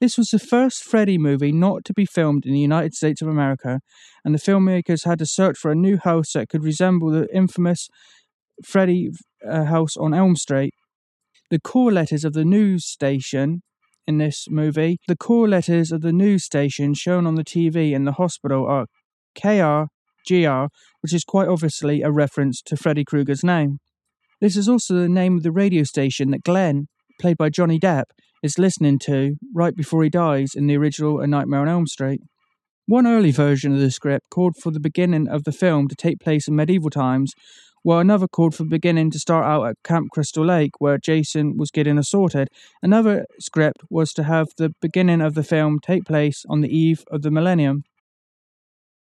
this 0.00 0.18
was 0.18 0.28
the 0.28 0.38
first 0.38 0.82
Freddy 0.82 1.18
movie 1.18 1.52
not 1.52 1.84
to 1.84 1.94
be 1.94 2.04
filmed 2.04 2.44
in 2.44 2.52
the 2.52 2.60
United 2.60 2.94
States 2.94 3.22
of 3.22 3.28
America, 3.28 3.80
and 4.24 4.34
the 4.34 4.38
filmmakers 4.38 5.04
had 5.04 5.18
to 5.18 5.26
search 5.26 5.56
for 5.58 5.70
a 5.70 5.76
new 5.76 5.96
house 5.96 6.32
that 6.32 6.48
could 6.48 6.64
resemble 6.64 7.10
the 7.10 7.26
infamous 7.34 7.88
Freddy 8.64 9.10
a 9.44 9.64
house 9.64 9.96
on 9.96 10.14
Elm 10.14 10.36
Street. 10.36 10.74
The 11.50 11.60
core 11.60 11.92
letters 11.92 12.24
of 12.24 12.32
the 12.32 12.44
news 12.44 12.86
station 12.86 13.62
in 14.06 14.18
this 14.18 14.46
movie, 14.48 14.98
the 15.08 15.16
core 15.16 15.48
letters 15.48 15.92
of 15.92 16.00
the 16.00 16.12
news 16.12 16.44
station 16.44 16.94
shown 16.94 17.26
on 17.26 17.34
the 17.34 17.44
TV 17.44 17.92
in 17.92 18.04
the 18.04 18.12
hospital 18.12 18.66
are 18.66 18.86
KRGR, 19.36 20.68
which 21.00 21.12
is 21.12 21.24
quite 21.24 21.48
obviously 21.48 22.02
a 22.02 22.10
reference 22.10 22.62
to 22.62 22.76
Freddy 22.76 23.04
Krueger's 23.04 23.44
name. 23.44 23.78
This 24.40 24.56
is 24.56 24.68
also 24.68 24.94
the 24.94 25.08
name 25.08 25.36
of 25.36 25.42
the 25.42 25.52
radio 25.52 25.82
station 25.82 26.30
that 26.30 26.44
Glenn, 26.44 26.88
played 27.18 27.36
by 27.36 27.48
Johnny 27.48 27.78
Depp, 27.78 28.04
is 28.42 28.58
listening 28.58 28.98
to 29.00 29.36
right 29.54 29.74
before 29.74 30.02
he 30.02 30.10
dies 30.10 30.54
in 30.54 30.66
the 30.66 30.76
original 30.76 31.20
A 31.20 31.26
Nightmare 31.26 31.60
on 31.60 31.68
Elm 31.68 31.86
Street. 31.86 32.20
One 32.86 33.06
early 33.06 33.32
version 33.32 33.72
of 33.72 33.80
the 33.80 33.90
script 33.90 34.30
called 34.30 34.56
for 34.62 34.70
the 34.70 34.78
beginning 34.78 35.26
of 35.26 35.44
the 35.44 35.52
film 35.52 35.88
to 35.88 35.96
take 35.96 36.20
place 36.20 36.46
in 36.46 36.54
medieval 36.54 36.90
times, 36.90 37.32
while 37.82 37.98
another 37.98 38.28
called 38.28 38.54
for 38.54 38.64
the 38.64 38.68
beginning 38.68 39.10
to 39.12 39.18
start 39.18 39.44
out 39.44 39.64
at 39.64 39.82
Camp 39.84 40.10
Crystal 40.12 40.44
Lake, 40.44 40.72
where 40.80 40.98
Jason 40.98 41.56
was 41.56 41.70
getting 41.70 41.98
assaulted. 41.98 42.48
Another 42.82 43.26
script 43.40 43.82
was 43.90 44.12
to 44.12 44.22
have 44.24 44.48
the 44.56 44.72
beginning 44.80 45.20
of 45.20 45.34
the 45.34 45.44
film 45.44 45.78
take 45.80 46.04
place 46.04 46.44
on 46.48 46.60
the 46.60 46.68
eve 46.68 47.04
of 47.10 47.22
the 47.22 47.30
millennium. 47.30 47.84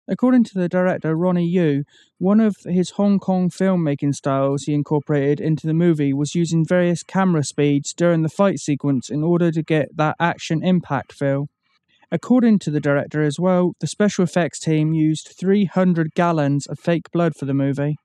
According 0.09 0.45
to 0.45 0.55
the 0.55 0.69
director 0.69 1.17
Ronnie 1.17 1.49
Yu, 1.49 1.83
one 2.19 2.39
of 2.39 2.57
his 2.65 2.91
Hong 2.91 3.19
Kong 3.19 3.51
filmmaking 3.51 4.15
styles 4.15 4.63
he 4.63 4.75
incorporated 4.75 5.41
into 5.41 5.67
the 5.67 5.75
movie 5.75 6.13
was 6.13 6.35
using 6.35 6.65
various 6.65 7.03
camera 7.03 7.43
speeds 7.43 7.93
during 7.93 8.23
the 8.23 8.29
fight 8.29 8.61
sequence 8.61 9.11
in 9.11 9.25
order 9.25 9.51
to 9.51 9.63
get 9.63 9.97
that 9.97 10.15
action 10.21 10.63
impact 10.63 11.13
feel. 11.13 11.49
According 12.13 12.61
to 12.61 12.71
the 12.71 12.81
director 12.81 13.23
as 13.23 13.41
well, 13.41 13.73
the 13.81 13.89
special 13.89 14.23
effects 14.23 14.61
team 14.61 14.93
used 14.93 15.35
300 15.39 16.15
gallons 16.15 16.67
of 16.67 16.79
fake 16.79 17.11
blood 17.11 17.35
for 17.35 17.47
the 17.47 17.55
movie. 17.55 17.97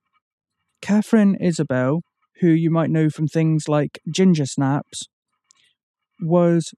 Katharine 0.82 1.36
Isabelle, 1.36 2.02
who 2.40 2.48
you 2.48 2.72
might 2.72 2.90
know 2.90 3.12
from 3.12 3.28
things 3.28 3.70
like 3.70 4.00
Ginger 4.12 4.48
Snaps, 4.48 5.04
was 6.20 6.74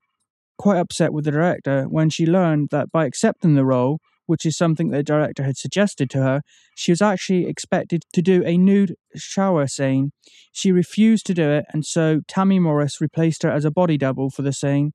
quite 0.58 0.80
upset 0.80 1.14
with 1.14 1.24
the 1.24 1.32
director 1.32 1.86
when 1.86 2.10
she 2.10 2.26
learned 2.26 2.68
that 2.72 2.92
by 2.92 3.06
accepting 3.06 3.56
the 3.56 3.66
role, 3.66 4.00
which 4.34 4.48
is 4.48 4.58
something 4.58 4.90
the 4.90 5.04
director 5.04 5.44
had 5.44 5.56
suggested 5.56 6.10
to 6.10 6.18
her, 6.18 6.42
she 6.76 6.92
was 6.92 7.04
actually 7.04 7.46
expected 7.46 8.02
to 8.12 8.20
do 8.20 8.44
a 8.44 8.58
nude 8.58 8.96
shower 9.16 9.68
scene. 9.68 10.12
She 10.52 10.72
refused 10.72 11.28
to 11.28 11.36
do 11.36 11.52
it, 11.52 11.66
and 11.70 11.86
so 11.86 12.22
Tammy 12.28 12.58
Morris 12.58 13.00
replaced 13.00 13.44
her 13.44 13.52
as 13.52 13.64
a 13.64 13.70
body 13.70 13.96
double 13.96 14.32
for 14.32 14.42
the 14.42 14.52
scene. 14.52 14.94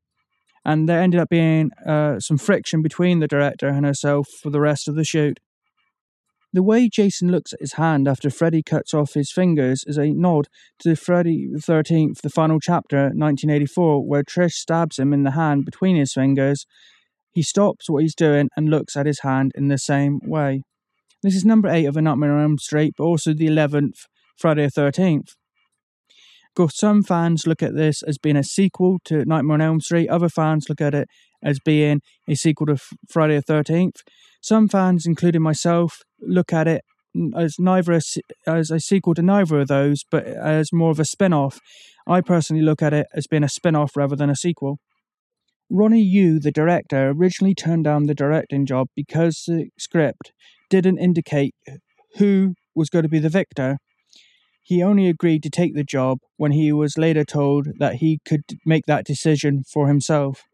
And 0.65 0.89
there 0.89 1.01
ended 1.01 1.21
up 1.21 1.29
being 1.29 1.71
uh, 1.87 2.19
some 2.19 2.37
friction 2.37 2.83
between 2.83 3.21
the 3.21 3.29
director 3.29 3.69
and 3.69 3.87
herself 3.87 4.27
for 4.43 4.51
the 4.51 4.61
rest 4.61 4.89
of 4.89 4.97
the 4.97 5.05
shoot. 5.05 5.39
The 6.53 6.65
way 6.65 6.89
Jason 6.89 7.31
looks 7.31 7.53
at 7.53 7.61
his 7.61 7.75
hand 7.75 8.09
after 8.09 8.31
Freddy 8.31 8.65
cuts 8.65 8.93
off 8.93 9.15
his 9.15 9.31
fingers 9.31 9.85
is 9.87 9.99
a 9.99 10.11
nod 10.11 10.49
to 10.81 10.97
Freddy 10.97 11.47
the 11.47 11.61
13th, 11.61 12.23
the 12.23 12.29
final 12.29 12.59
chapter, 12.59 13.03
1984, 13.15 14.05
where 14.05 14.25
Trish 14.25 14.55
stabs 14.55 14.99
him 14.99 15.13
in 15.13 15.23
the 15.23 15.31
hand 15.31 15.65
between 15.65 15.95
his 15.95 16.13
fingers 16.13 16.67
he 17.39 17.43
stops 17.43 17.89
what 17.89 18.03
he's 18.03 18.17
doing 18.17 18.49
and 18.57 18.69
looks 18.69 18.97
at 18.97 19.07
his 19.07 19.21
hand 19.21 19.53
in 19.55 19.69
the 19.69 19.79
same 19.79 20.19
way. 20.25 20.65
This 21.23 21.37
is 21.37 21.45
number 21.45 21.69
eight 21.69 21.85
of 21.85 21.97
A 21.97 22.03
Nightmare 22.03 22.33
on 22.33 22.43
Elm 22.43 22.59
Street, 22.59 22.95
but 22.99 23.05
also 23.05 23.33
the 23.33 23.47
11th, 23.47 24.07
Friday 24.37 24.65
the 24.67 24.81
13th. 24.81 25.29
Of 26.49 26.55
course, 26.57 26.77
some 26.77 27.05
fans 27.05 27.47
look 27.47 27.63
at 27.63 27.77
this 27.77 28.03
as 28.03 28.19
being 28.19 28.35
a 28.37 28.43
sequel 28.43 28.99
to 29.05 29.25
Nightmare 29.25 29.55
on 29.55 29.61
Elm 29.61 29.81
Street. 29.81 30.09
Other 30.09 30.29
fans 30.29 30.67
look 30.69 30.81
at 30.81 30.97
it 30.97 31.07
as 31.41 31.61
being 31.61 32.01
a 32.29 32.35
sequel 32.35 32.67
to 32.67 32.79
Friday 33.09 33.37
the 33.37 33.53
13th. 33.53 34.01
Some 34.41 34.67
fans, 34.67 35.07
including 35.07 35.43
myself, 35.43 36.01
look 36.21 36.53
at 36.53 36.67
it 36.67 36.83
as 37.37 37.55
neither 37.61 37.93
a, 37.93 38.01
as 38.49 38.73
a 38.73 38.81
sequel 38.81 39.15
to 39.15 39.23
neither 39.23 39.61
of 39.61 39.69
those, 39.69 40.03
but 40.11 40.27
as 40.27 40.73
more 40.73 40.91
of 40.91 40.99
a 40.99 41.05
spin 41.05 41.33
off. 41.33 41.61
I 42.05 42.21
personally 42.21 42.65
look 42.65 42.83
at 42.83 42.93
it 42.93 43.07
as 43.15 43.29
being 43.29 43.45
a 43.45 43.49
spin 43.49 43.77
off 43.77 43.97
rather 43.97 44.17
than 44.17 44.29
a 44.29 44.35
sequel. 44.35 44.81
Ronnie 45.71 46.03
Yu, 46.03 46.39
the 46.41 46.51
director, 46.51 47.11
originally 47.11 47.55
turned 47.55 47.85
down 47.85 48.05
the 48.05 48.15
directing 48.15 48.65
job 48.65 48.89
because 48.97 49.45
the 49.47 49.69
script 49.79 50.33
didn't 50.71 50.99
indicate 50.99 51.55
who 52.17 52.55
was 52.75 52.89
going 52.89 53.03
to 53.03 53.09
be 53.09 53.19
the 53.19 53.29
victor. 53.29 53.79
He 54.63 54.83
only 54.83 55.09
agreed 55.09 55.43
to 55.43 55.51
take 55.51 55.75
the 55.75 55.85
job 55.85 56.19
when 56.37 56.53
he 56.53 56.73
was 56.73 56.99
later 56.99 57.25
told 57.25 57.69
that 57.79 57.97
he 57.97 58.21
could 58.25 58.43
make 58.65 58.87
that 58.87 59.05
decision 59.05 59.63
for 59.71 59.89
himself. 59.89 60.45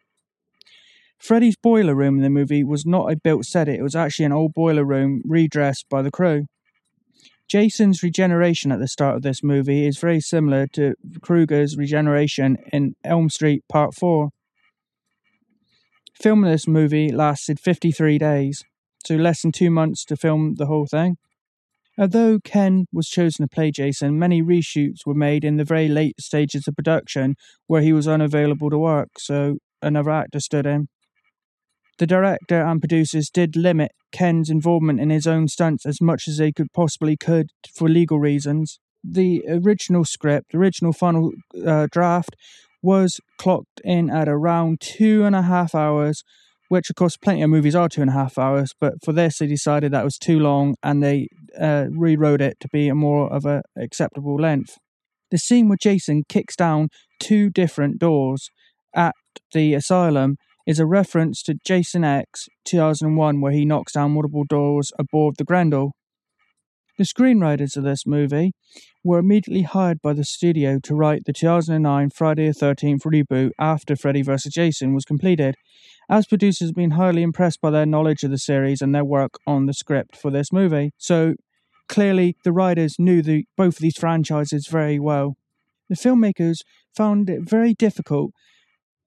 Freddy's 1.19 1.57
boiler 1.57 1.95
room 1.95 2.17
in 2.17 2.23
the 2.23 2.31
movie 2.31 2.65
was 2.65 2.85
not 2.85 3.11
a 3.11 3.17
built 3.17 3.45
set, 3.45 3.69
it 3.69 3.83
was 3.83 3.97
actually 3.97 4.27
an 4.27 4.33
old 4.33 4.53
boiler 4.53 4.85
room 4.85 5.23
redressed 5.25 5.87
by 5.89 6.03
the 6.03 6.11
crew. 6.11 6.47
Jason's 7.49 8.03
regeneration 8.03 8.73
at 8.73 8.79
the 8.79 8.89
start 8.89 9.17
of 9.17 9.23
this 9.23 9.43
movie 9.43 9.87
is 9.87 9.99
very 9.99 10.21
similar 10.21 10.67
to 10.69 10.95
Krueger's 11.21 11.77
regeneration 11.77 12.57
in 12.73 12.95
Elm 13.05 13.31
Street 13.31 13.63
Part 13.69 13.95
4. 13.95 14.31
Filming 16.21 16.51
this 16.51 16.69
movie 16.69 17.11
lasted 17.11 17.59
53 17.59 18.19
days, 18.19 18.63
so 19.05 19.17
less 19.17 19.43
than 19.43 19.53
two 19.53 19.71
months 19.71 20.05
to 20.05 20.17
film 20.17 20.55
the 20.57 20.67
whole 20.67 20.87
thing. 20.87 21.17
Although 21.97 22.41
Ken 22.43 22.87
was 22.93 23.09
chosen 23.09 23.45
to 23.45 23.55
play 23.55 23.71
Jason, 23.71 24.19
many 24.19 24.43
reshoots 24.43 25.07
were 25.07 25.15
made 25.15 25.45
in 25.45 25.57
the 25.57 25.65
very 25.65 25.89
late 25.89 26.21
stages 26.21 26.67
of 26.67 26.75
production 26.75 27.37
where 27.67 27.83
he 27.83 27.93
was 27.93 28.09
unavailable 28.09 28.71
to 28.71 28.79
work, 28.79 29.11
so 29.19 29.59
another 29.81 30.11
actor 30.11 30.41
stood 30.41 30.67
in. 30.67 30.89
The 31.99 32.07
director 32.07 32.61
and 32.61 32.81
producers 32.81 33.31
did 33.31 33.55
limit 33.55 33.93
Ken's 34.11 34.51
involvement 34.51 35.01
in 35.01 35.11
his 35.11 35.29
own 35.29 35.47
stunts 35.47 35.87
as 35.87 36.01
much 36.01 36.27
as 36.27 36.39
they 36.39 36.51
could 36.51 36.73
possibly 36.73 37.17
could 37.17 37.51
for 37.73 37.89
legal 37.89 38.19
reasons. 38.19 38.81
The 39.05 39.45
original 39.49 40.05
script, 40.05 40.55
original 40.55 40.93
final 40.93 41.33
uh, 41.65 41.87
draft, 41.93 42.35
was 42.85 43.19
clocked 43.39 43.81
in 43.83 44.11
at 44.11 44.29
around 44.29 44.81
two 44.81 45.25
and 45.25 45.35
a 45.35 45.43
half 45.43 45.75
hours, 45.75 46.23
which 46.69 46.91
of 46.91 46.97
course 46.97 47.17
plenty 47.17 47.43
of 47.43 47.51
movies 47.51 47.75
are 47.75 47.89
two 47.89 48.03
and 48.03 48.11
a 48.11 48.15
half 48.15 48.39
hours, 48.39 48.73
but 48.81 48.95
for 49.03 49.13
this 49.13 49.39
they 49.39 49.47
decided 49.47 49.93
that 49.93 50.05
was 50.05 50.19
too 50.19 50.39
long 50.39 50.75
and 50.83 51.03
they 51.03 51.29
uh, 51.59 51.87
rewrote 51.91 52.41
it 52.41 52.59
to 52.61 52.69
be 52.73 52.89
a 52.89 52.95
more 52.95 53.33
of 53.33 53.45
a 53.45 53.63
acceptable 53.77 54.37
length. 54.37 54.77
The 55.31 55.39
scene 55.39 55.69
where 55.69 55.79
Jason 55.81 56.23
kicks 56.29 56.55
down 56.55 56.89
two 57.19 57.51
different 57.51 57.99
doors 57.99 58.51
at 58.95 59.15
the 59.53 59.75
asylum 59.75 60.37
is 60.67 60.79
a 60.79 60.87
reference 60.87 61.43
to 61.43 61.57
Jason 61.67 62.05
X 62.05 62.47
2001, 62.67 63.41
where 63.41 63.53
he 63.53 63.65
knocks 63.65 63.93
down 63.93 64.13
multiple 64.13 64.45
doors 64.49 64.93
aboard 64.99 65.35
the 65.39 65.45
Grendel. 65.45 65.93
The 66.97 67.05
screenwriters 67.05 67.77
of 67.77 67.83
this 67.83 68.07
movie 68.07 68.53
were 69.03 69.19
immediately 69.19 69.63
hired 69.63 70.01
by 70.01 70.13
the 70.13 70.23
studio 70.23 70.79
to 70.85 70.95
write 70.95 71.25
the 71.25 71.33
2009 71.33 72.11
Friday 72.11 72.47
the 72.47 72.55
13th 72.55 73.01
reboot 73.01 73.51
after 73.59 73.97
Freddy 73.97 74.23
vs. 74.23 74.55
Jason 74.55 74.95
was 74.95 75.05
completed, 75.05 75.57
as 76.09 76.25
producers 76.25 76.69
have 76.69 76.77
been 76.77 76.93
highly 76.93 77.23
impressed 77.23 77.61
by 77.61 77.71
their 77.71 77.85
knowledge 77.85 78.23
of 78.23 78.31
the 78.31 78.39
series 78.39 78.81
and 78.81 78.95
their 78.95 79.05
work 79.05 79.33
on 79.45 79.67
the 79.67 79.75
script 79.75 80.17
for 80.17 80.31
this 80.31 80.53
movie. 80.53 80.93
So 80.97 81.35
clearly, 81.89 82.37
the 82.45 82.53
writers 82.53 82.95
knew 82.97 83.23
the, 83.23 83.45
both 83.57 83.75
of 83.75 83.81
these 83.81 83.99
franchises 83.99 84.69
very 84.69 85.01
well. 85.01 85.35
The 85.89 85.97
filmmakers 85.97 86.59
found 86.97 87.29
it 87.29 87.41
very 87.43 87.75
difficult 87.75 88.31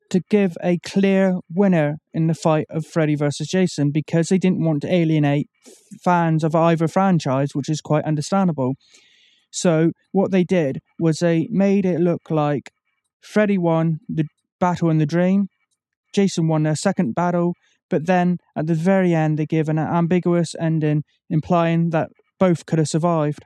to 0.10 0.22
give 0.30 0.58
a 0.64 0.78
clear 0.80 1.36
winner 1.54 1.98
in 2.14 2.28
the 2.28 2.34
fight 2.34 2.66
of 2.70 2.86
Freddy 2.86 3.16
versus 3.16 3.48
Jason 3.48 3.92
because 3.92 4.28
they 4.28 4.38
didn't 4.38 4.64
want 4.64 4.82
to 4.82 4.94
alienate 4.94 5.48
fans 6.04 6.44
of 6.44 6.56
either 6.56 6.88
franchise, 6.88 7.50
which 7.54 7.70
is 7.70 7.82
quite 7.82 8.06
understandable. 8.06 8.76
So 9.52 9.92
what 10.12 10.32
they 10.32 10.44
did 10.44 10.80
was 11.00 11.20
they 11.20 11.48
made 11.50 11.86
it 11.86 12.00
look 12.00 12.30
like 12.30 12.72
Freddy 13.22 13.58
won 13.58 14.00
the 14.08 14.26
battle 14.60 14.90
in 14.90 14.98
the 14.98 15.06
dream, 15.06 15.48
Jason 16.14 16.48
won 16.48 16.64
their 16.64 16.76
second 16.76 17.14
battle, 17.14 17.54
but 17.90 18.06
then 18.06 18.38
at 18.56 18.68
the 18.68 18.76
very 18.76 19.14
end 19.14 19.38
they 19.38 19.46
give 19.46 19.70
an 19.70 19.80
ambiguous 19.80 20.56
ending 20.60 21.04
implying 21.30 21.90
that 21.92 22.10
both 22.40 22.66
could 22.66 22.80
have 22.80 22.88
survived. 22.88 23.44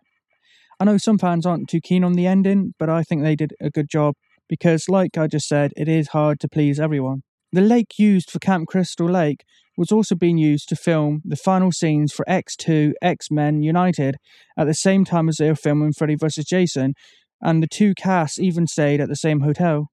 I 0.80 0.84
know 0.84 0.98
some 0.98 1.18
fans 1.18 1.46
aren't 1.46 1.70
too 1.70 1.80
keen 1.82 2.04
on 2.04 2.14
the 2.14 2.26
ending, 2.26 2.74
but 2.80 2.90
I 2.90 3.04
think 3.04 3.22
they 3.22 3.36
did 3.36 3.54
a 3.62 3.70
good 3.70 3.90
job 3.90 4.16
because, 4.52 4.90
like 4.90 5.18
I 5.18 5.28
just 5.28 5.48
said, 5.48 5.72
it 5.78 5.88
is 5.88 6.10
hard 6.10 6.42
to 6.42 6.50
please 6.50 6.78
everyone. 6.78 7.24
The 7.54 7.62
lake 7.62 7.98
used 7.98 8.30
for 8.30 8.38
Camp 8.38 8.68
Crystal 8.68 9.10
Lake 9.10 9.46
was 9.78 9.94
also 9.94 10.14
being 10.14 10.38
used 10.38 10.68
to 10.70 10.76
film 10.76 11.22
the 11.24 11.38
final 11.38 11.72
scenes 11.72 12.12
for 12.12 12.26
X2 12.28 12.92
X 13.02 13.32
Men 13.32 13.64
United 13.64 14.18
at 14.58 14.68
the 14.68 14.74
same 14.74 15.06
time 15.06 15.30
as 15.30 15.38
they 15.38 15.48
were 15.48 15.56
filming 15.56 15.94
Freddy 15.94 16.16
vs. 16.16 16.44
Jason, 16.44 16.96
and 17.42 17.64
the 17.64 17.68
two 17.68 17.94
casts 17.96 18.40
even 18.40 18.68
stayed 18.68 19.00
at 19.00 19.08
the 19.08 19.16
same 19.16 19.40
hotel. 19.40 19.88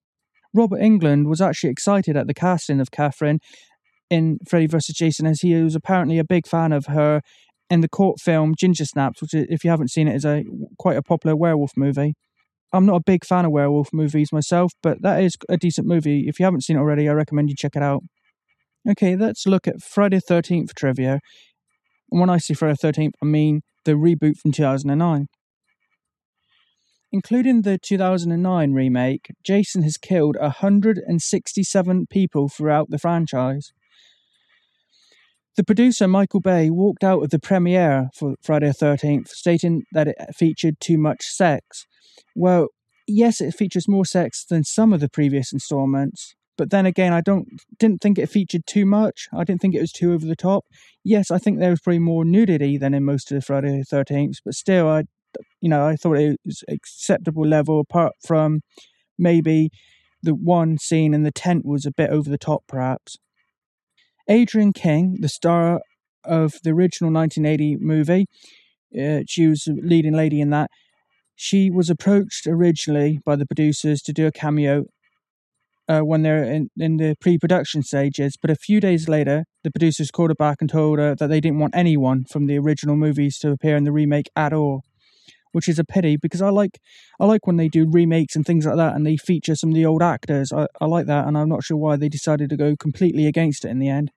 Robert 0.53 0.81
Englund 0.81 1.29
was 1.29 1.41
actually 1.41 1.71
excited 1.71 2.17
at 2.17 2.27
the 2.27 2.35
casting 2.35 2.81
of 2.81 2.91
Katharine 2.91 3.39
in 4.11 4.39
Freddy 4.49 4.67
vs. 4.67 4.97
Jason 4.97 5.25
as 5.25 5.41
he 5.41 5.55
was 5.55 5.77
apparently 5.77 6.19
a 6.19 6.25
big 6.25 6.49
fan 6.49 6.73
of 6.73 6.87
her 6.87 7.21
in 7.71 7.81
the 7.81 7.89
court 7.89 8.19
film 8.19 8.55
Ginger 8.59 8.87
Snaps, 8.87 9.23
which, 9.23 9.35
if 9.35 9.63
you 9.63 9.71
haven't 9.71 9.93
seen 9.93 10.09
it, 10.09 10.17
is 10.17 10.25
a 10.25 10.43
quite 10.81 10.97
a 10.97 11.03
popular 11.03 11.37
werewolf 11.37 11.77
movie. 11.77 12.15
I'm 12.73 12.87
not 12.87 12.97
a 12.97 13.03
big 13.05 13.25
fan 13.25 13.45
of 13.45 13.53
werewolf 13.53 13.89
movies 13.93 14.33
myself, 14.33 14.73
but 14.83 15.01
that 15.03 15.23
is 15.23 15.37
a 15.49 15.57
decent 15.57 15.87
movie. 15.87 16.27
If 16.29 16.39
you 16.39 16.45
haven't 16.45 16.65
seen 16.65 16.77
it 16.77 16.81
already, 16.81 17.09
I 17.09 17.13
recommend 17.13 17.49
you 17.49 17.57
check 17.57 17.77
it 17.77 17.83
out. 17.83 18.03
Okay, 18.89 19.17
let's 19.17 19.47
look 19.47 19.67
at 19.67 19.83
Friday 19.83 20.19
13th 20.19 20.75
trivia. 20.75 21.21
When 22.09 22.31
I 22.31 22.39
say 22.39 22.55
Friday 22.55 22.77
13th, 22.83 23.13
I 23.23 23.27
mean 23.27 23.63
the 23.85 23.93
reboot 23.93 24.37
from 24.37 24.53
2009. 24.53 25.27
Including 27.11 27.63
the 27.63 27.79
2009 27.79 28.73
remake, 28.75 29.29
Jason 29.43 29.83
has 29.83 29.97
killed 29.97 30.37
167 30.39 32.07
people 32.11 32.49
throughout 32.51 32.91
the 32.91 32.99
franchise. 32.99 33.73
The 35.57 35.65
producer 35.65 36.07
Michael 36.07 36.41
Bay 36.41 36.69
walked 36.71 37.03
out 37.03 37.23
of 37.23 37.31
the 37.31 37.39
premiere 37.39 38.11
for 38.15 38.35
Friday 38.43 38.69
the 38.69 38.75
13th, 38.75 39.29
stating 39.29 39.85
that 39.93 40.09
it 40.09 40.17
featured 40.37 40.81
too 40.81 40.99
much 40.99 41.25
sex. 41.25 41.87
Well, 42.35 42.69
yes, 43.07 43.41
it 43.41 43.55
features 43.55 43.89
more 43.89 44.05
sex 44.05 44.45
than 44.45 44.65
some 44.65 44.93
of 44.93 45.01
the 45.01 45.09
previous 45.09 45.53
installments, 45.53 46.35
but 46.57 46.71
then 46.71 46.87
again, 46.87 47.13
I 47.13 47.21
don't 47.21 47.49
didn't 47.79 48.01
think 48.03 48.19
it 48.19 48.29
featured 48.29 48.67
too 48.67 48.85
much. 48.85 49.29
I 49.33 49.45
didn't 49.45 49.61
think 49.61 49.75
it 49.75 49.81
was 49.81 49.93
too 49.93 50.13
over 50.13 50.27
the 50.27 50.37
top. 50.37 50.67
Yes, 51.05 51.31
I 51.31 51.39
think 51.39 51.59
there 51.59 51.71
was 51.71 51.81
probably 51.81 52.01
more 52.01 52.25
nudity 52.25 52.77
than 52.77 52.95
in 52.95 53.05
most 53.05 53.31
of 53.31 53.37
the 53.37 53.43
Friday 53.43 53.79
the 53.79 53.85
Thirteenth, 53.85 54.39
but 54.45 54.55
still, 54.55 54.89
I, 54.89 55.05
you 55.61 55.69
know, 55.69 55.87
I 55.87 55.97
thought 55.97 56.19
it 56.19 56.41
was 56.45 56.65
acceptable 56.69 57.47
level. 57.47 57.81
Apart 57.81 58.15
from 58.27 58.61
maybe 59.17 59.71
the 60.23 60.35
one 60.35 60.79
scene 60.79 61.15
in 61.15 61.23
the 61.23 61.33
tent 61.33 61.65
was 61.65 61.87
a 61.87 61.93
bit 61.93 62.11
over 62.11 62.29
the 62.29 62.39
top, 62.39 62.65
perhaps. 62.67 63.17
Adrienne 64.29 64.73
King, 64.73 65.19
the 65.21 65.29
star 65.29 65.81
of 66.25 66.55
the 66.65 66.71
original 66.71 67.13
1980 67.13 67.77
movie, 67.81 68.27
uh, 69.01 69.21
she 69.27 69.47
was 69.47 69.63
the 69.65 69.79
leading 69.83 70.15
lady 70.15 70.41
in 70.41 70.51
that. 70.51 70.71
She 71.41 71.71
was 71.71 71.89
approached 71.89 72.49
originally 72.49 73.21
by 73.25 73.37
the 73.37 73.47
producers 73.47 74.03
to 74.03 74.13
do 74.13 74.27
a 74.27 74.33
cameo 74.33 74.87
uh, 75.89 76.01
when 76.01 76.23
they're 76.23 76.43
in, 76.43 76.69
in 76.77 76.97
the 76.97 77.15
pre 77.21 77.39
production 77.39 77.85
stages, 77.85 78.37
but 78.37 78.51
a 78.51 78.57
few 78.57 78.81
days 78.81 79.09
later, 79.09 79.45
the 79.63 79.71
producers 79.71 80.11
called 80.11 80.31
her 80.31 80.35
back 80.35 80.57
and 80.61 80.69
told 80.69 80.99
her 80.99 81.15
that 81.15 81.29
they 81.29 81.41
didn't 81.41 81.61
want 81.61 81.77
anyone 81.77 82.25
from 82.25 82.47
the 82.47 82.59
original 82.59 82.97
movies 82.97 83.39
to 83.39 83.53
appear 83.53 83.77
in 83.77 83.85
the 83.85 83.93
remake 83.93 84.29
at 84.35 84.53
all. 84.53 84.83
Which 85.53 85.69
is 85.69 85.79
a 85.79 85.85
pity 85.85 86.17
because 86.17 86.43
I 86.43 86.51
like 86.51 86.81
I 87.21 87.25
like 87.25 87.47
when 87.47 87.57
they 87.57 87.69
do 87.69 87.89
remakes 87.89 88.35
and 88.35 88.45
things 88.45 88.67
like 88.67 88.77
that 88.77 88.97
and 88.97 89.07
they 89.07 89.17
feature 89.17 89.55
some 89.55 89.71
of 89.71 89.77
the 89.77 89.87
old 89.87 90.03
actors. 90.03 90.53
I, 90.53 90.67
I 90.81 90.87
like 90.87 91.07
that 91.07 91.29
and 91.29 91.39
I'm 91.39 91.49
not 91.49 91.63
sure 91.63 91.77
why 91.77 91.97
they 91.97 92.09
decided 92.09 92.51
to 92.51 92.57
go 92.57 92.75
completely 92.75 93.27
against 93.27 93.65
it 93.65 93.69
in 93.69 93.79
the 93.79 93.89
end. 93.89 94.11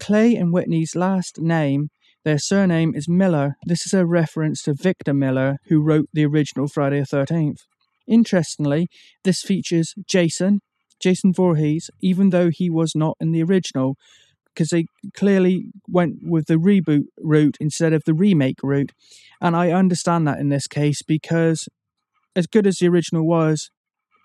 Clay 0.00 0.34
and 0.36 0.54
Whitney's 0.54 0.96
last 0.96 1.38
name, 1.38 1.90
their 2.24 2.38
surname 2.38 2.94
is 2.94 3.08
Miller. 3.08 3.56
This 3.66 3.84
is 3.84 3.92
a 3.92 4.06
reference 4.06 4.62
to 4.62 4.74
Victor 4.74 5.12
Miller, 5.12 5.56
who 5.66 5.82
wrote 5.82 6.06
the 6.12 6.24
original 6.24 6.68
Friday 6.68 7.00
the 7.00 7.06
13th. 7.06 7.58
Interestingly, 8.06 8.88
this 9.24 9.42
features 9.42 9.94
Jason, 10.08 10.60
Jason 11.00 11.32
Voorhees, 11.32 11.90
even 12.00 12.30
though 12.30 12.50
he 12.50 12.70
was 12.70 12.92
not 12.94 13.16
in 13.20 13.32
the 13.32 13.42
original, 13.42 13.96
because 14.54 14.68
they 14.68 14.86
clearly 15.16 15.72
went 15.88 16.16
with 16.22 16.46
the 16.46 16.56
reboot 16.56 17.06
route 17.18 17.56
instead 17.58 17.92
of 17.92 18.02
the 18.04 18.14
remake 18.14 18.58
route. 18.62 18.92
And 19.40 19.56
I 19.56 19.70
understand 19.70 20.26
that 20.28 20.38
in 20.38 20.48
this 20.48 20.66
case 20.66 21.02
because, 21.02 21.68
as 22.36 22.46
good 22.46 22.66
as 22.66 22.76
the 22.76 22.88
original 22.88 23.26
was, 23.26 23.70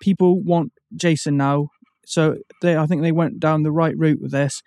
people 0.01 0.41
want 0.43 0.73
Jason 0.95 1.37
now. 1.37 1.69
So 2.05 2.37
they, 2.61 2.77
I 2.77 2.85
think 2.85 3.01
they 3.01 3.11
went 3.11 3.39
down 3.39 3.63
the 3.63 3.71
right 3.71 3.97
route 3.97 4.21
with 4.21 4.31
this. 4.31 4.61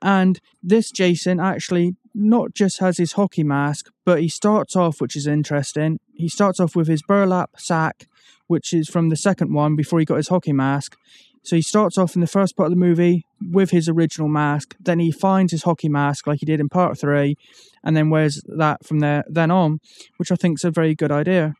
And 0.00 0.40
this 0.62 0.90
Jason 0.90 1.40
actually 1.40 1.96
not 2.14 2.54
just 2.54 2.80
has 2.80 2.98
his 2.98 3.12
hockey 3.12 3.44
mask, 3.44 3.90
but 4.04 4.20
he 4.20 4.28
starts 4.28 4.76
off, 4.76 5.00
which 5.00 5.16
is 5.16 5.26
interesting. 5.26 5.98
He 6.14 6.28
starts 6.28 6.60
off 6.60 6.74
with 6.74 6.88
his 6.88 7.02
burlap 7.02 7.50
sack, 7.58 8.06
which 8.46 8.72
is 8.72 8.88
from 8.88 9.08
the 9.08 9.16
second 9.16 9.52
one 9.52 9.76
before 9.76 9.98
he 9.98 10.04
got 10.04 10.16
his 10.16 10.28
hockey 10.28 10.52
mask. 10.52 10.96
So 11.42 11.56
he 11.56 11.62
starts 11.62 11.96
off 11.96 12.14
in 12.14 12.20
the 12.20 12.26
first 12.26 12.56
part 12.56 12.66
of 12.66 12.72
the 12.72 12.76
movie 12.76 13.24
with 13.40 13.70
his 13.70 13.88
original 13.88 14.28
mask, 14.28 14.74
then 14.80 14.98
he 14.98 15.10
finds 15.10 15.52
his 15.52 15.62
hockey 15.62 15.88
mask 15.88 16.26
like 16.26 16.40
he 16.40 16.46
did 16.46 16.60
in 16.60 16.68
part 16.68 16.98
three, 16.98 17.36
and 17.84 17.96
then 17.96 18.10
wears 18.10 18.42
that 18.46 18.84
from 18.84 18.98
there 18.98 19.24
then 19.28 19.50
on, 19.50 19.78
which 20.16 20.32
I 20.32 20.34
think 20.34 20.58
is 20.58 20.64
a 20.64 20.70
very 20.70 20.94
good 20.94 21.12
idea. 21.12 21.54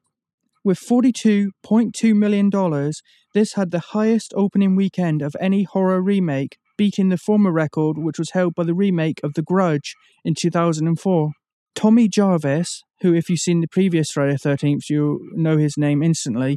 With 0.64 0.78
$42.2 0.78 2.14
million, 2.14 2.92
this 3.33 3.52
had 3.54 3.71
the 3.71 3.78
highest 3.78 4.35
opening 4.37 4.75
weekend 4.75 5.23
of 5.23 5.37
any 5.40 5.62
horror 5.62 6.02
remake, 6.02 6.59
beating 6.78 7.11
the 7.11 7.18
former 7.18 7.52
record, 7.52 7.99
which 7.99 8.18
was 8.18 8.30
held 8.30 8.54
by 8.54 8.64
the 8.64 8.75
remake 8.75 9.20
of 9.23 9.35
The 9.35 9.42
Grudge 9.42 9.94
in 10.24 10.35
2004. 10.35 11.33
Tommy 11.74 12.09
Jarvis, 12.09 12.83
who, 13.03 13.12
if 13.12 13.29
you've 13.29 13.40
seen 13.40 13.61
the 13.61 13.68
previous 13.68 14.11
Friday 14.11 14.33
the 14.33 14.48
13th, 14.48 14.88
you'll 14.88 15.18
know 15.35 15.59
his 15.59 15.76
name 15.76 16.03
instantly, 16.03 16.57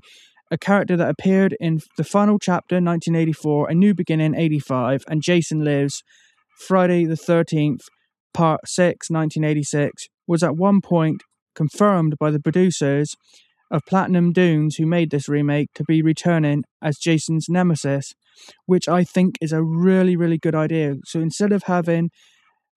a 0.50 0.58
character 0.58 0.96
that 0.98 1.10
appeared 1.10 1.56
in 1.60 1.80
the 1.98 2.04
final 2.04 2.40
chapter 2.40 2.76
1984, 2.76 3.70
A 3.70 3.76
New 3.76 3.94
Beginning 3.94 4.36
85, 4.36 5.04
and 5.08 5.22
Jason 5.22 5.64
Lives 5.64 6.02
Friday 6.68 7.06
the 7.06 7.16
13th, 7.16 7.82
Part 8.34 8.62
6 8.66 9.10
1986, 9.10 10.08
was 10.28 10.44
at 10.44 10.56
one 10.56 10.82
point 10.82 11.22
confirmed 11.56 12.16
by 12.20 12.32
the 12.32 12.40
producers 12.40 13.16
of 13.70 13.86
Platinum 13.88 14.34
Dunes, 14.34 14.76
who 14.76 14.86
made 14.86 15.12
this 15.12 15.30
remake, 15.30 15.70
to 15.76 15.84
be 15.84 16.02
returning 16.02 16.64
as 16.82 16.98
Jason's 16.98 17.48
nemesis, 17.50 18.14
which 18.66 18.88
I 18.88 19.04
think 19.04 19.36
is 19.42 19.52
a 19.52 19.64
really, 19.64 20.16
really 20.16 20.38
good 20.38 20.56
idea. 20.56 20.96
So 21.06 21.20
instead 21.20 21.52
of 21.52 21.64
having 21.64 22.10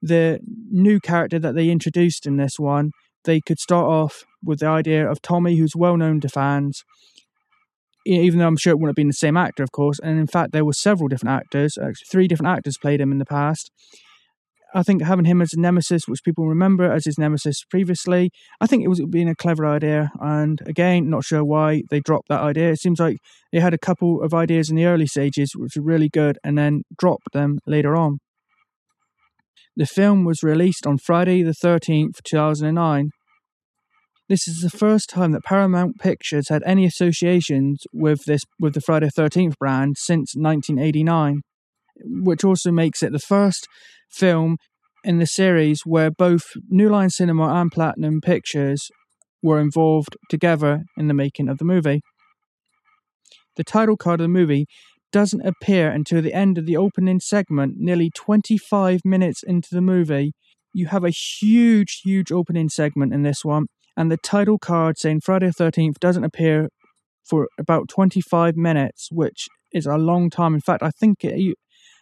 the 0.02 0.38
new 0.70 1.00
character 1.00 1.38
that 1.38 1.54
they 1.54 1.70
introduced 1.70 2.26
in 2.26 2.36
this 2.36 2.58
one, 2.58 2.90
they 3.24 3.40
could 3.40 3.58
start 3.58 3.86
off 3.86 4.24
with 4.42 4.60
the 4.60 4.66
idea 4.66 5.08
of 5.08 5.22
Tommy, 5.22 5.56
who's 5.56 5.74
well 5.74 5.96
known 5.96 6.20
to 6.20 6.28
fans, 6.28 6.84
even 8.06 8.38
though 8.38 8.46
I'm 8.46 8.56
sure 8.56 8.72
it 8.72 8.76
wouldn't 8.76 8.90
have 8.90 8.96
been 8.96 9.08
the 9.08 9.14
same 9.14 9.36
actor, 9.36 9.62
of 9.62 9.72
course. 9.72 9.98
And 9.98 10.18
in 10.18 10.26
fact, 10.26 10.52
there 10.52 10.64
were 10.64 10.74
several 10.74 11.08
different 11.08 11.34
actors. 11.34 11.78
Actually, 11.78 12.06
three 12.10 12.28
different 12.28 12.54
actors 12.54 12.76
played 12.76 13.00
him 13.00 13.12
in 13.12 13.18
the 13.18 13.24
past. 13.24 13.70
I 14.76 14.82
think 14.82 15.02
having 15.02 15.24
him 15.24 15.40
as 15.40 15.54
a 15.54 15.60
nemesis, 15.60 16.08
which 16.08 16.24
people 16.24 16.48
remember 16.48 16.90
as 16.90 17.04
his 17.04 17.16
nemesis 17.16 17.62
previously, 17.70 18.30
I 18.60 18.66
think 18.66 18.82
it 18.82 18.88
was 18.88 19.00
being 19.08 19.28
a 19.28 19.36
clever 19.36 19.64
idea. 19.64 20.10
And 20.20 20.60
again, 20.66 21.08
not 21.08 21.24
sure 21.24 21.44
why 21.44 21.82
they 21.90 22.00
dropped 22.00 22.28
that 22.28 22.40
idea. 22.40 22.70
It 22.70 22.80
seems 22.80 22.98
like 22.98 23.18
they 23.52 23.60
had 23.60 23.72
a 23.72 23.78
couple 23.78 24.20
of 24.20 24.34
ideas 24.34 24.70
in 24.70 24.76
the 24.76 24.86
early 24.86 25.06
stages, 25.06 25.52
which 25.54 25.76
were 25.76 25.82
really 25.82 26.08
good, 26.08 26.38
and 26.42 26.58
then 26.58 26.82
dropped 26.98 27.32
them 27.32 27.60
later 27.66 27.94
on. 27.94 28.18
The 29.76 29.86
film 29.86 30.24
was 30.24 30.42
released 30.42 30.86
on 30.86 30.98
Friday, 30.98 31.42
the 31.42 31.54
13th, 31.54 32.22
2009. 32.24 33.10
This 34.28 34.48
is 34.48 34.60
the 34.60 34.70
first 34.70 35.10
time 35.10 35.32
that 35.32 35.44
Paramount 35.44 36.00
Pictures 36.00 36.48
had 36.48 36.62
any 36.64 36.84
associations 36.84 37.84
with 37.92 38.24
this 38.24 38.42
with 38.58 38.74
the 38.74 38.80
Friday 38.80 39.08
13th 39.08 39.56
brand 39.58 39.96
since 39.98 40.34
1989, 40.34 41.42
which 42.02 42.44
also 42.44 42.70
makes 42.70 43.02
it 43.02 43.12
the 43.12 43.18
first 43.18 43.66
film 44.10 44.56
in 45.04 45.18
the 45.18 45.26
series 45.26 45.82
where 45.84 46.10
both 46.10 46.44
New 46.68 46.88
Line 46.88 47.10
Cinema 47.10 47.54
and 47.54 47.70
Platinum 47.70 48.20
Pictures 48.20 48.90
were 49.42 49.60
involved 49.60 50.16
together 50.30 50.84
in 50.96 51.08
the 51.08 51.14
making 51.14 51.48
of 51.48 51.58
the 51.58 51.64
movie. 51.64 52.00
The 53.56 53.64
title 53.64 53.96
card 53.96 54.20
of 54.20 54.24
the 54.24 54.28
movie 54.28 54.66
doesn't 55.12 55.46
appear 55.46 55.90
until 55.90 56.22
the 56.22 56.32
end 56.32 56.58
of 56.58 56.66
the 56.66 56.76
opening 56.76 57.20
segment, 57.20 57.74
nearly 57.76 58.10
25 58.16 59.02
minutes 59.04 59.42
into 59.44 59.68
the 59.70 59.80
movie. 59.80 60.32
You 60.72 60.86
have 60.86 61.04
a 61.04 61.10
huge, 61.10 62.00
huge 62.02 62.32
opening 62.32 62.68
segment 62.68 63.12
in 63.12 63.22
this 63.22 63.44
one, 63.44 63.66
and 63.96 64.10
the 64.10 64.16
title 64.16 64.58
card 64.58 64.98
saying 64.98 65.20
Friday 65.20 65.46
the 65.46 65.64
13th 65.64 66.00
doesn't 66.00 66.24
appear 66.24 66.68
for 67.24 67.48
about 67.58 67.88
25 67.88 68.56
minutes, 68.56 69.08
which 69.12 69.46
is 69.72 69.86
a 69.86 69.96
long 69.96 70.30
time. 70.30 70.54
In 70.54 70.60
fact, 70.60 70.82
I 70.82 70.90
think 70.90 71.22
it, 71.22 71.56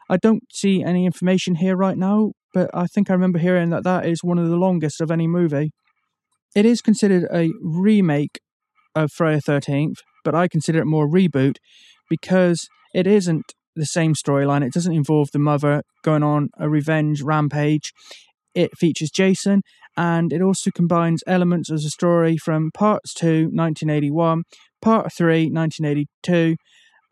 I 0.09 0.17
don't 0.17 0.43
see 0.53 0.83
any 0.83 1.07
information 1.07 1.57
here 1.57 1.77
right 1.77 1.97
now, 1.97 2.33
but 2.53 2.71
I 2.75 2.87
think 2.87 3.11
I 3.11 3.15
remember 3.15 3.38
hearing 3.38 3.71
that 3.71 3.85
that 3.85 4.07
is 4.07 4.23
one 4.23 4.38
of 4.38 4.49
the 4.49 4.57
longest 4.57 5.01
of 5.01 5.11
any 5.11 5.27
movie. 5.27 5.73
It 6.55 6.67
is 6.67 6.83
considered 6.83 7.27
a 7.33 7.51
remake 7.62 8.41
of 8.95 9.11
Friday 9.11 9.41
the 9.45 9.53
13th, 9.53 9.97
but 10.25 10.35
I 10.35 10.49
consider 10.49 10.81
it 10.81 10.87
more 10.87 11.09
reboot 11.09 11.57
because 12.11 12.69
it 12.95 13.07
isn't 13.07 13.55
the 13.75 13.87
same 13.87 14.15
storyline. 14.15 14.65
It 14.65 14.73
doesn't 14.73 14.93
involve 14.93 15.31
the 15.33 15.38
mother 15.38 15.83
going 16.03 16.23
on 16.23 16.49
a 16.59 16.69
revenge 16.69 17.23
rampage. 17.23 17.93
It 18.55 18.77
features 18.77 19.11
Jason 19.11 19.62
and 19.97 20.33
it 20.33 20.43
also 20.43 20.71
combines 20.71 21.23
elements 21.27 21.71
of 21.71 21.83
the 21.83 21.91
story 21.91 22.37
from 22.37 22.71
Parts 22.73 23.15
2, 23.15 23.51
1981, 23.53 24.43
Part 24.81 25.12
3, 25.12 25.51
1982, 25.51 26.57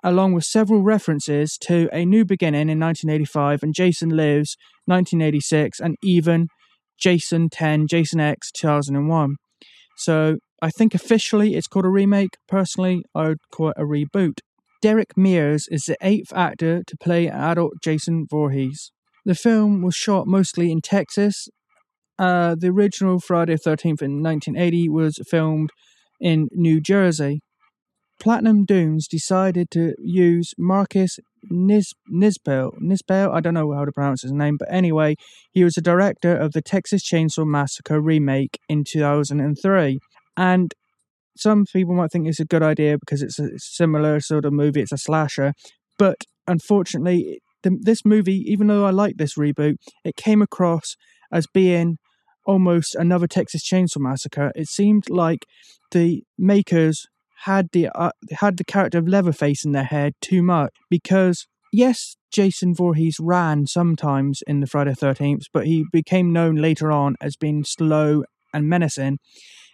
along 0.02 0.32
with 0.32 0.44
several 0.44 0.82
references 0.82 1.58
to 1.58 1.88
A 1.92 2.04
New 2.04 2.24
Beginning 2.24 2.68
in 2.68 2.80
1985 2.80 3.62
and 3.62 3.74
Jason 3.74 4.10
Lives 4.10 4.56
1986 4.86 5.80
and 5.80 5.96
even 6.02 6.48
Jason 6.98 7.48
10, 7.48 7.86
Jason 7.86 8.20
X 8.20 8.50
2001. 8.52 9.36
So 9.96 10.36
I 10.62 10.70
think 10.70 10.94
officially 10.94 11.54
it's 11.54 11.66
called 11.66 11.84
a 11.84 11.90
remake. 11.90 12.36
Personally, 12.48 13.02
I 13.14 13.28
would 13.28 13.38
call 13.52 13.70
it 13.70 13.76
a 13.78 13.84
reboot. 13.84 14.40
Derek 14.82 15.16
Mears 15.16 15.66
is 15.70 15.84
the 15.84 15.96
eighth 16.00 16.32
actor 16.34 16.82
to 16.86 16.96
play 16.96 17.28
adult 17.28 17.74
Jason 17.82 18.26
Voorhees. 18.30 18.92
The 19.26 19.34
film 19.34 19.82
was 19.82 19.94
shot 19.94 20.26
mostly 20.26 20.70
in 20.70 20.80
Texas. 20.80 21.48
Uh, 22.18 22.54
the 22.58 22.68
original 22.68 23.20
Friday 23.20 23.56
the 23.56 23.70
13th 23.70 24.02
in 24.02 24.22
1980 24.22 24.88
was 24.88 25.18
filmed 25.28 25.70
in 26.20 26.48
New 26.52 26.80
Jersey. 26.80 27.40
Platinum 28.20 28.66
Dunes 28.66 29.09
decided 29.09 29.70
to 29.70 29.94
use 29.98 30.52
Marcus 30.59 31.18
Nis- 31.50 31.94
Nisbel. 32.12 32.78
Nisbel, 32.78 33.33
I 33.33 33.40
don't 33.40 33.54
know 33.54 33.72
how 33.72 33.87
to 33.87 33.92
pronounce 33.92 34.22
his 34.22 34.33
name, 34.33 34.59
but 34.59 34.68
anyway, 34.70 35.16
he 35.50 35.64
was 35.64 35.74
the 35.74 35.80
director 35.80 36.37
of 36.37 36.52
the 36.52 36.61
Texas 36.61 37.02
Chainsaw 37.02 37.46
Massacre 37.46 38.00
remake 38.00 38.59
in 38.68 38.85
2003. 38.85 39.98
And 40.37 40.74
some 41.37 41.64
people 41.72 41.94
might 41.94 42.12
think 42.12 42.28
it's 42.28 42.38
a 42.40 42.44
good 42.44 42.62
idea 42.62 42.98
because 42.98 43.22
it's 43.22 43.38
a 43.38 43.48
similar 43.56 44.20
sort 44.20 44.44
of 44.44 44.52
movie, 44.52 44.83
it's 44.83 44.92
a 44.92 44.98
slasher. 44.98 45.54
But 45.98 46.24
unfortunately, 46.46 47.40
the, 47.62 47.78
this 47.80 48.04
movie, 48.04 48.44
even 48.46 48.66
though 48.66 48.85
I 48.85 48.90
like 48.90 49.16
this 49.16 49.37
reboot, 49.37 49.76
it 50.04 50.16
came 50.16 50.42
across 50.42 50.94
as 51.33 51.46
being 51.46 51.96
almost 52.44 52.94
another 52.94 53.26
Texas 53.26 53.66
Chainsaw 53.66 53.98
Massacre. 53.98 54.52
It 54.54 54.68
seemed 54.68 55.09
like 55.09 55.46
the 55.90 56.22
makers 56.37 57.06
had 57.44 57.68
the 57.72 57.88
uh, 57.88 58.11
had 58.33 58.57
the 58.57 58.64
character 58.64 58.98
of 58.98 59.09
Leatherface 59.09 59.64
in 59.64 59.72
their 59.72 59.85
head 59.85 60.14
too 60.20 60.42
much 60.42 60.74
because 60.90 61.46
yes, 61.72 62.16
Jason 62.31 62.74
Voorhees 62.74 63.16
ran 63.20 63.66
sometimes 63.66 64.42
in 64.46 64.61
the 64.61 64.66
Friday 64.66 64.94
Thirteenth, 64.94 65.46
but 65.53 65.66
he 65.66 65.85
became 65.92 66.33
known 66.33 66.57
later 66.57 66.92
on 66.92 67.16
as 67.20 67.37
being 67.37 67.64
slow 67.64 68.24
and 68.53 68.68
menacing. 68.68 69.18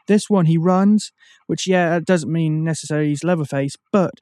This 0.07 0.31
one 0.31 0.47
he 0.47 0.57
runs, 0.57 1.11
which 1.47 1.67
yeah, 1.67 1.99
doesn't 1.99 2.31
mean 2.31 2.63
necessarily 2.63 3.09
he's 3.09 3.25
Leatherface, 3.25 3.75
but 3.91 4.13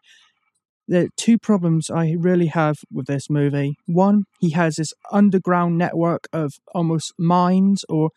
the 0.88 1.08
two 1.16 1.38
problems 1.38 1.90
I 1.90 2.14
really 2.18 2.46
have 2.46 2.76
with 2.90 3.06
this 3.06 3.28
movie. 3.28 3.76
One, 3.86 4.24
he 4.40 4.50
has 4.50 4.76
this 4.76 4.92
underground 5.12 5.78
network 5.78 6.28
of 6.32 6.54
almost 6.74 7.12
mines 7.18 7.84
or 7.88 8.10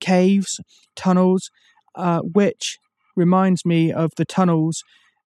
caves, 0.00 0.60
tunnels, 0.96 1.50
uh, 1.94 2.20
which 2.20 2.78
reminds 3.16 3.64
me 3.64 3.92
of 3.92 4.10
the 4.16 4.24
tunnels 4.24 4.82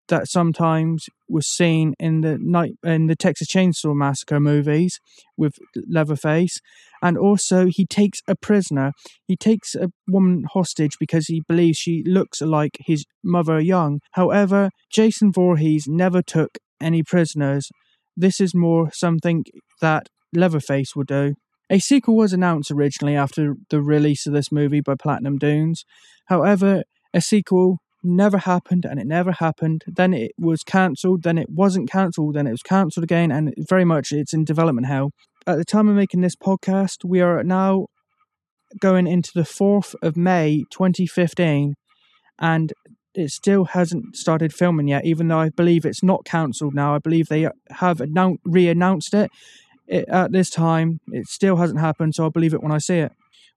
that 0.09 0.27
sometimes 0.27 1.05
was 1.29 1.47
seen 1.47 1.93
in 1.99 2.21
the 2.21 2.37
night 2.39 2.73
in 2.83 3.07
the 3.07 3.15
Texas 3.15 3.47
Chainsaw 3.47 3.95
Massacre 3.95 4.39
movies 4.39 4.99
with 5.37 5.55
Leatherface, 5.87 6.59
and 7.01 7.17
also 7.17 7.67
he 7.67 7.85
takes 7.85 8.19
a 8.27 8.35
prisoner. 8.35 8.91
He 9.27 9.37
takes 9.37 9.75
a 9.75 9.89
woman 10.07 10.45
hostage 10.51 10.97
because 10.99 11.27
he 11.27 11.41
believes 11.47 11.77
she 11.77 12.03
looks 12.05 12.41
like 12.41 12.77
his 12.79 13.05
mother 13.23 13.59
young. 13.59 13.99
However, 14.11 14.69
Jason 14.91 15.31
Voorhees 15.31 15.85
never 15.87 16.21
took 16.21 16.57
any 16.81 17.03
prisoners. 17.03 17.69
This 18.15 18.41
is 18.41 18.53
more 18.53 18.91
something 18.91 19.45
that 19.81 20.07
Leatherface 20.33 20.95
would 20.95 21.07
do. 21.07 21.35
A 21.69 21.79
sequel 21.79 22.17
was 22.17 22.33
announced 22.33 22.71
originally 22.71 23.15
after 23.15 23.55
the 23.69 23.81
release 23.81 24.27
of 24.27 24.33
this 24.33 24.51
movie 24.51 24.81
by 24.81 24.95
Platinum 24.95 25.37
Dunes. 25.37 25.85
However, 26.27 26.83
a 27.13 27.21
sequel 27.21 27.77
never 28.03 28.39
happened 28.39 28.85
and 28.85 28.99
it 28.99 29.07
never 29.07 29.31
happened. 29.31 29.83
Then 29.87 30.13
it 30.13 30.31
was 30.37 30.63
cancelled, 30.63 31.23
then 31.23 31.37
it 31.37 31.49
wasn't 31.49 31.89
cancelled, 31.89 32.35
then 32.35 32.47
it 32.47 32.51
was 32.51 32.61
cancelled 32.61 33.03
again, 33.03 33.31
and 33.31 33.53
very 33.57 33.85
much 33.85 34.11
it's 34.11 34.33
in 34.33 34.43
development 34.43 34.87
hell. 34.87 35.11
At 35.47 35.57
the 35.57 35.65
time 35.65 35.89
of 35.89 35.95
making 35.95 36.21
this 36.21 36.35
podcast, 36.35 37.05
we 37.05 37.21
are 37.21 37.43
now 37.43 37.87
going 38.79 39.07
into 39.07 39.31
the 39.33 39.41
4th 39.41 39.95
of 40.01 40.17
May 40.17 40.63
2015, 40.71 41.75
and 42.39 42.73
it 43.13 43.29
still 43.29 43.65
hasn't 43.65 44.15
started 44.15 44.53
filming 44.53 44.87
yet, 44.87 45.05
even 45.05 45.27
though 45.27 45.39
I 45.39 45.49
believe 45.49 45.85
it's 45.85 46.03
not 46.03 46.25
cancelled 46.25 46.73
now. 46.73 46.95
I 46.95 46.99
believe 46.99 47.27
they 47.27 47.47
have 47.69 47.97
annou- 47.99 48.37
re 48.43 48.67
announced 48.67 49.13
it. 49.13 49.29
it. 49.87 50.07
At 50.09 50.31
this 50.31 50.49
time, 50.49 50.99
it 51.11 51.27
still 51.27 51.57
hasn't 51.57 51.79
happened, 51.79 52.15
so 52.15 52.23
I'll 52.23 52.31
believe 52.31 52.53
it 52.53 52.63
when 52.63 52.71
I 52.71 52.79
see 52.79 52.97
it. 52.97 53.11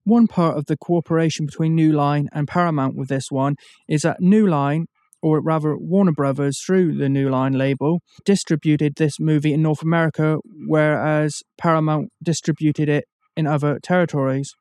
One 0.07 0.29
part 0.29 0.57
of 0.57 0.67
the 0.67 0.77
cooperation 0.77 1.47
between 1.47 1.75
New 1.75 1.93
Line 1.93 2.29
and 2.33 2.47
Paramount 2.47 2.95
with 2.95 3.09
this 3.09 3.27
one 3.29 3.57
is 3.89 4.03
that 4.03 4.21
New 4.21 4.47
Line, 4.47 4.87
or 5.21 5.43
rather 5.43 5.77
Warner 5.77 6.13
Brothers 6.13 6.63
through 6.65 6.97
the 6.97 7.09
New 7.09 7.29
Line 7.29 7.55
label, 7.55 7.99
distributed 8.25 8.95
this 8.95 9.19
movie 9.19 9.53
in 9.53 9.63
North 9.63 9.83
America, 9.83 10.37
whereas 10.69 11.43
Paramount 11.59 12.11
distributed 12.23 12.89
it 12.89 13.07
in 13.37 13.49
other 13.49 13.81
territories. 13.83 14.53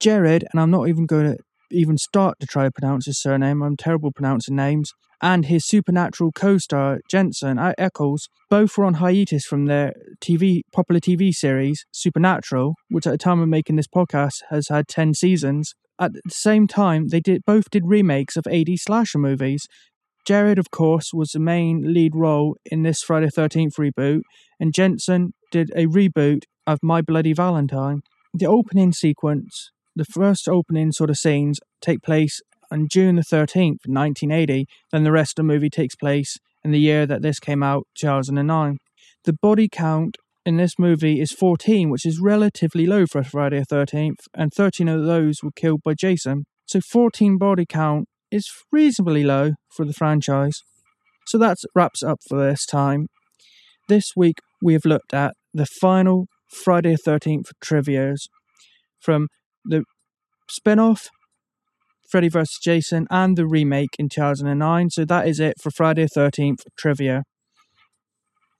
Jared, 0.00 0.44
and 0.50 0.60
I'm 0.60 0.72
not 0.72 0.88
even 0.88 1.06
going 1.06 1.36
to 1.36 1.38
even 1.74 1.98
start 1.98 2.38
to 2.40 2.46
try 2.46 2.64
to 2.64 2.70
pronounce 2.70 3.06
his 3.06 3.20
surname. 3.20 3.62
I'm 3.62 3.76
terrible 3.76 4.12
pronouncing 4.12 4.56
names. 4.56 4.92
And 5.20 5.46
his 5.46 5.66
supernatural 5.66 6.32
co-star 6.32 7.00
Jensen 7.10 7.56
Ackles 7.56 8.28
both 8.50 8.76
were 8.76 8.84
on 8.84 8.94
hiatus 8.94 9.44
from 9.46 9.66
their 9.66 9.94
TV 10.22 10.60
popular 10.72 11.00
TV 11.00 11.32
series 11.32 11.84
Supernatural, 11.92 12.74
which 12.90 13.06
at 13.06 13.12
the 13.12 13.18
time 13.18 13.40
of 13.40 13.48
making 13.48 13.76
this 13.76 13.86
podcast 13.86 14.42
has 14.50 14.68
had 14.68 14.88
ten 14.88 15.14
seasons. 15.14 15.74
At 15.98 16.12
the 16.12 16.20
same 16.28 16.66
time, 16.66 17.08
they 17.08 17.20
did 17.20 17.42
both 17.46 17.70
did 17.70 17.86
remakes 17.86 18.36
of 18.36 18.46
80 18.50 18.76
slasher 18.76 19.18
movies. 19.18 19.66
Jared, 20.26 20.58
of 20.58 20.70
course, 20.70 21.12
was 21.12 21.30
the 21.30 21.40
main 21.40 21.92
lead 21.92 22.14
role 22.14 22.56
in 22.66 22.82
this 22.82 23.02
Friday 23.02 23.28
13th 23.28 23.76
reboot, 23.78 24.22
and 24.58 24.74
Jensen 24.74 25.34
did 25.50 25.70
a 25.76 25.86
reboot 25.86 26.44
of 26.66 26.78
My 26.82 27.00
Bloody 27.00 27.32
Valentine. 27.32 28.00
The 28.32 28.46
opening 28.46 28.92
sequence 28.92 29.70
the 29.96 30.04
first 30.04 30.48
opening 30.48 30.92
sort 30.92 31.10
of 31.10 31.16
scenes 31.16 31.60
take 31.80 32.02
place 32.02 32.40
on 32.70 32.88
June 32.90 33.16
the 33.16 33.22
13th, 33.22 33.86
1980, 33.86 34.66
then 34.90 35.04
the 35.04 35.12
rest 35.12 35.38
of 35.38 35.46
the 35.46 35.52
movie 35.52 35.70
takes 35.70 35.94
place 35.94 36.36
in 36.64 36.70
the 36.70 36.80
year 36.80 37.06
that 37.06 37.22
this 37.22 37.38
came 37.38 37.62
out, 37.62 37.86
2009. 37.98 38.78
The 39.24 39.34
body 39.40 39.68
count 39.70 40.16
in 40.44 40.56
this 40.56 40.78
movie 40.78 41.20
is 41.20 41.32
14, 41.32 41.90
which 41.90 42.04
is 42.04 42.20
relatively 42.20 42.86
low 42.86 43.06
for 43.06 43.20
a 43.20 43.24
Friday 43.24 43.60
the 43.60 43.74
13th, 43.74 44.26
and 44.34 44.52
13 44.52 44.88
of 44.88 45.04
those 45.04 45.42
were 45.42 45.52
killed 45.54 45.82
by 45.84 45.94
Jason. 45.94 46.44
So 46.66 46.80
14 46.80 47.38
body 47.38 47.64
count 47.66 48.08
is 48.30 48.50
reasonably 48.72 49.24
low 49.24 49.52
for 49.74 49.84
the 49.84 49.92
franchise. 49.92 50.60
So 51.26 51.38
that 51.38 51.58
wraps 51.74 52.02
up 52.02 52.18
for 52.28 52.44
this 52.44 52.66
time. 52.66 53.06
This 53.88 54.12
week 54.16 54.38
we 54.62 54.72
have 54.72 54.84
looked 54.84 55.14
at 55.14 55.34
the 55.52 55.66
final 55.66 56.26
Friday 56.48 56.96
the 56.96 57.10
13th 57.10 57.50
trivias 57.64 58.28
from 59.00 59.28
the 59.64 59.84
spin-off 60.48 61.08
Freddy 62.08 62.28
vs. 62.28 62.58
Jason 62.62 63.06
and 63.10 63.36
the 63.36 63.46
remake 63.46 63.96
in 63.98 64.08
2009. 64.08 64.90
So 64.90 65.04
that 65.04 65.26
is 65.26 65.40
it 65.40 65.54
for 65.60 65.70
Friday 65.70 66.06
13th 66.06 66.60
trivia. 66.78 67.24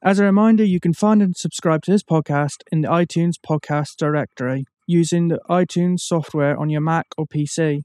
As 0.03 0.19
a 0.19 0.25
reminder, 0.25 0.65
you 0.65 0.81
can 0.81 0.93
find 0.93 1.23
and 1.23 1.37
subscribe 1.37 1.83
to 1.83 1.91
this 1.91 2.03
podcast 2.03 2.63
in 2.73 2.81
the 2.81 2.89
iTunes 2.89 3.35
podcast 3.49 3.97
directory 3.97 4.65
using 4.87 5.29
the 5.29 5.41
iTunes 5.49 6.01
software 6.01 6.59
on 6.59 6.69
your 6.69 6.81
Mac 6.81 7.07
or 7.17 7.27
PC. 7.27 7.83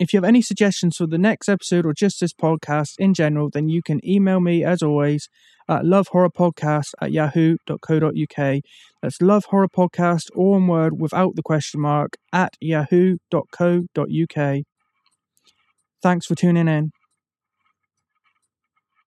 If 0.00 0.14
you 0.14 0.16
have 0.16 0.24
any 0.24 0.40
suggestions 0.40 0.96
for 0.96 1.06
the 1.06 1.18
next 1.18 1.46
episode 1.46 1.84
or 1.84 1.92
just 1.92 2.20
this 2.20 2.32
podcast 2.32 2.94
in 2.98 3.12
general, 3.12 3.50
then 3.50 3.68
you 3.68 3.82
can 3.82 4.00
email 4.02 4.40
me 4.40 4.64
as 4.64 4.82
always 4.82 5.28
at 5.68 5.82
lovehorrorpodcast 5.82 6.94
at 7.02 7.12
yahoo.co.uk. 7.12 8.60
That's 9.02 9.20
Love 9.20 9.44
Horror 9.50 9.68
Podcast, 9.68 10.30
all 10.34 10.52
one 10.52 10.68
word 10.68 10.98
without 10.98 11.36
the 11.36 11.42
question 11.42 11.82
mark, 11.82 12.16
at 12.32 12.54
yahoo.co.uk. 12.62 14.56
Thanks 16.02 16.26
for 16.26 16.34
tuning 16.34 16.66
in. 16.66 16.92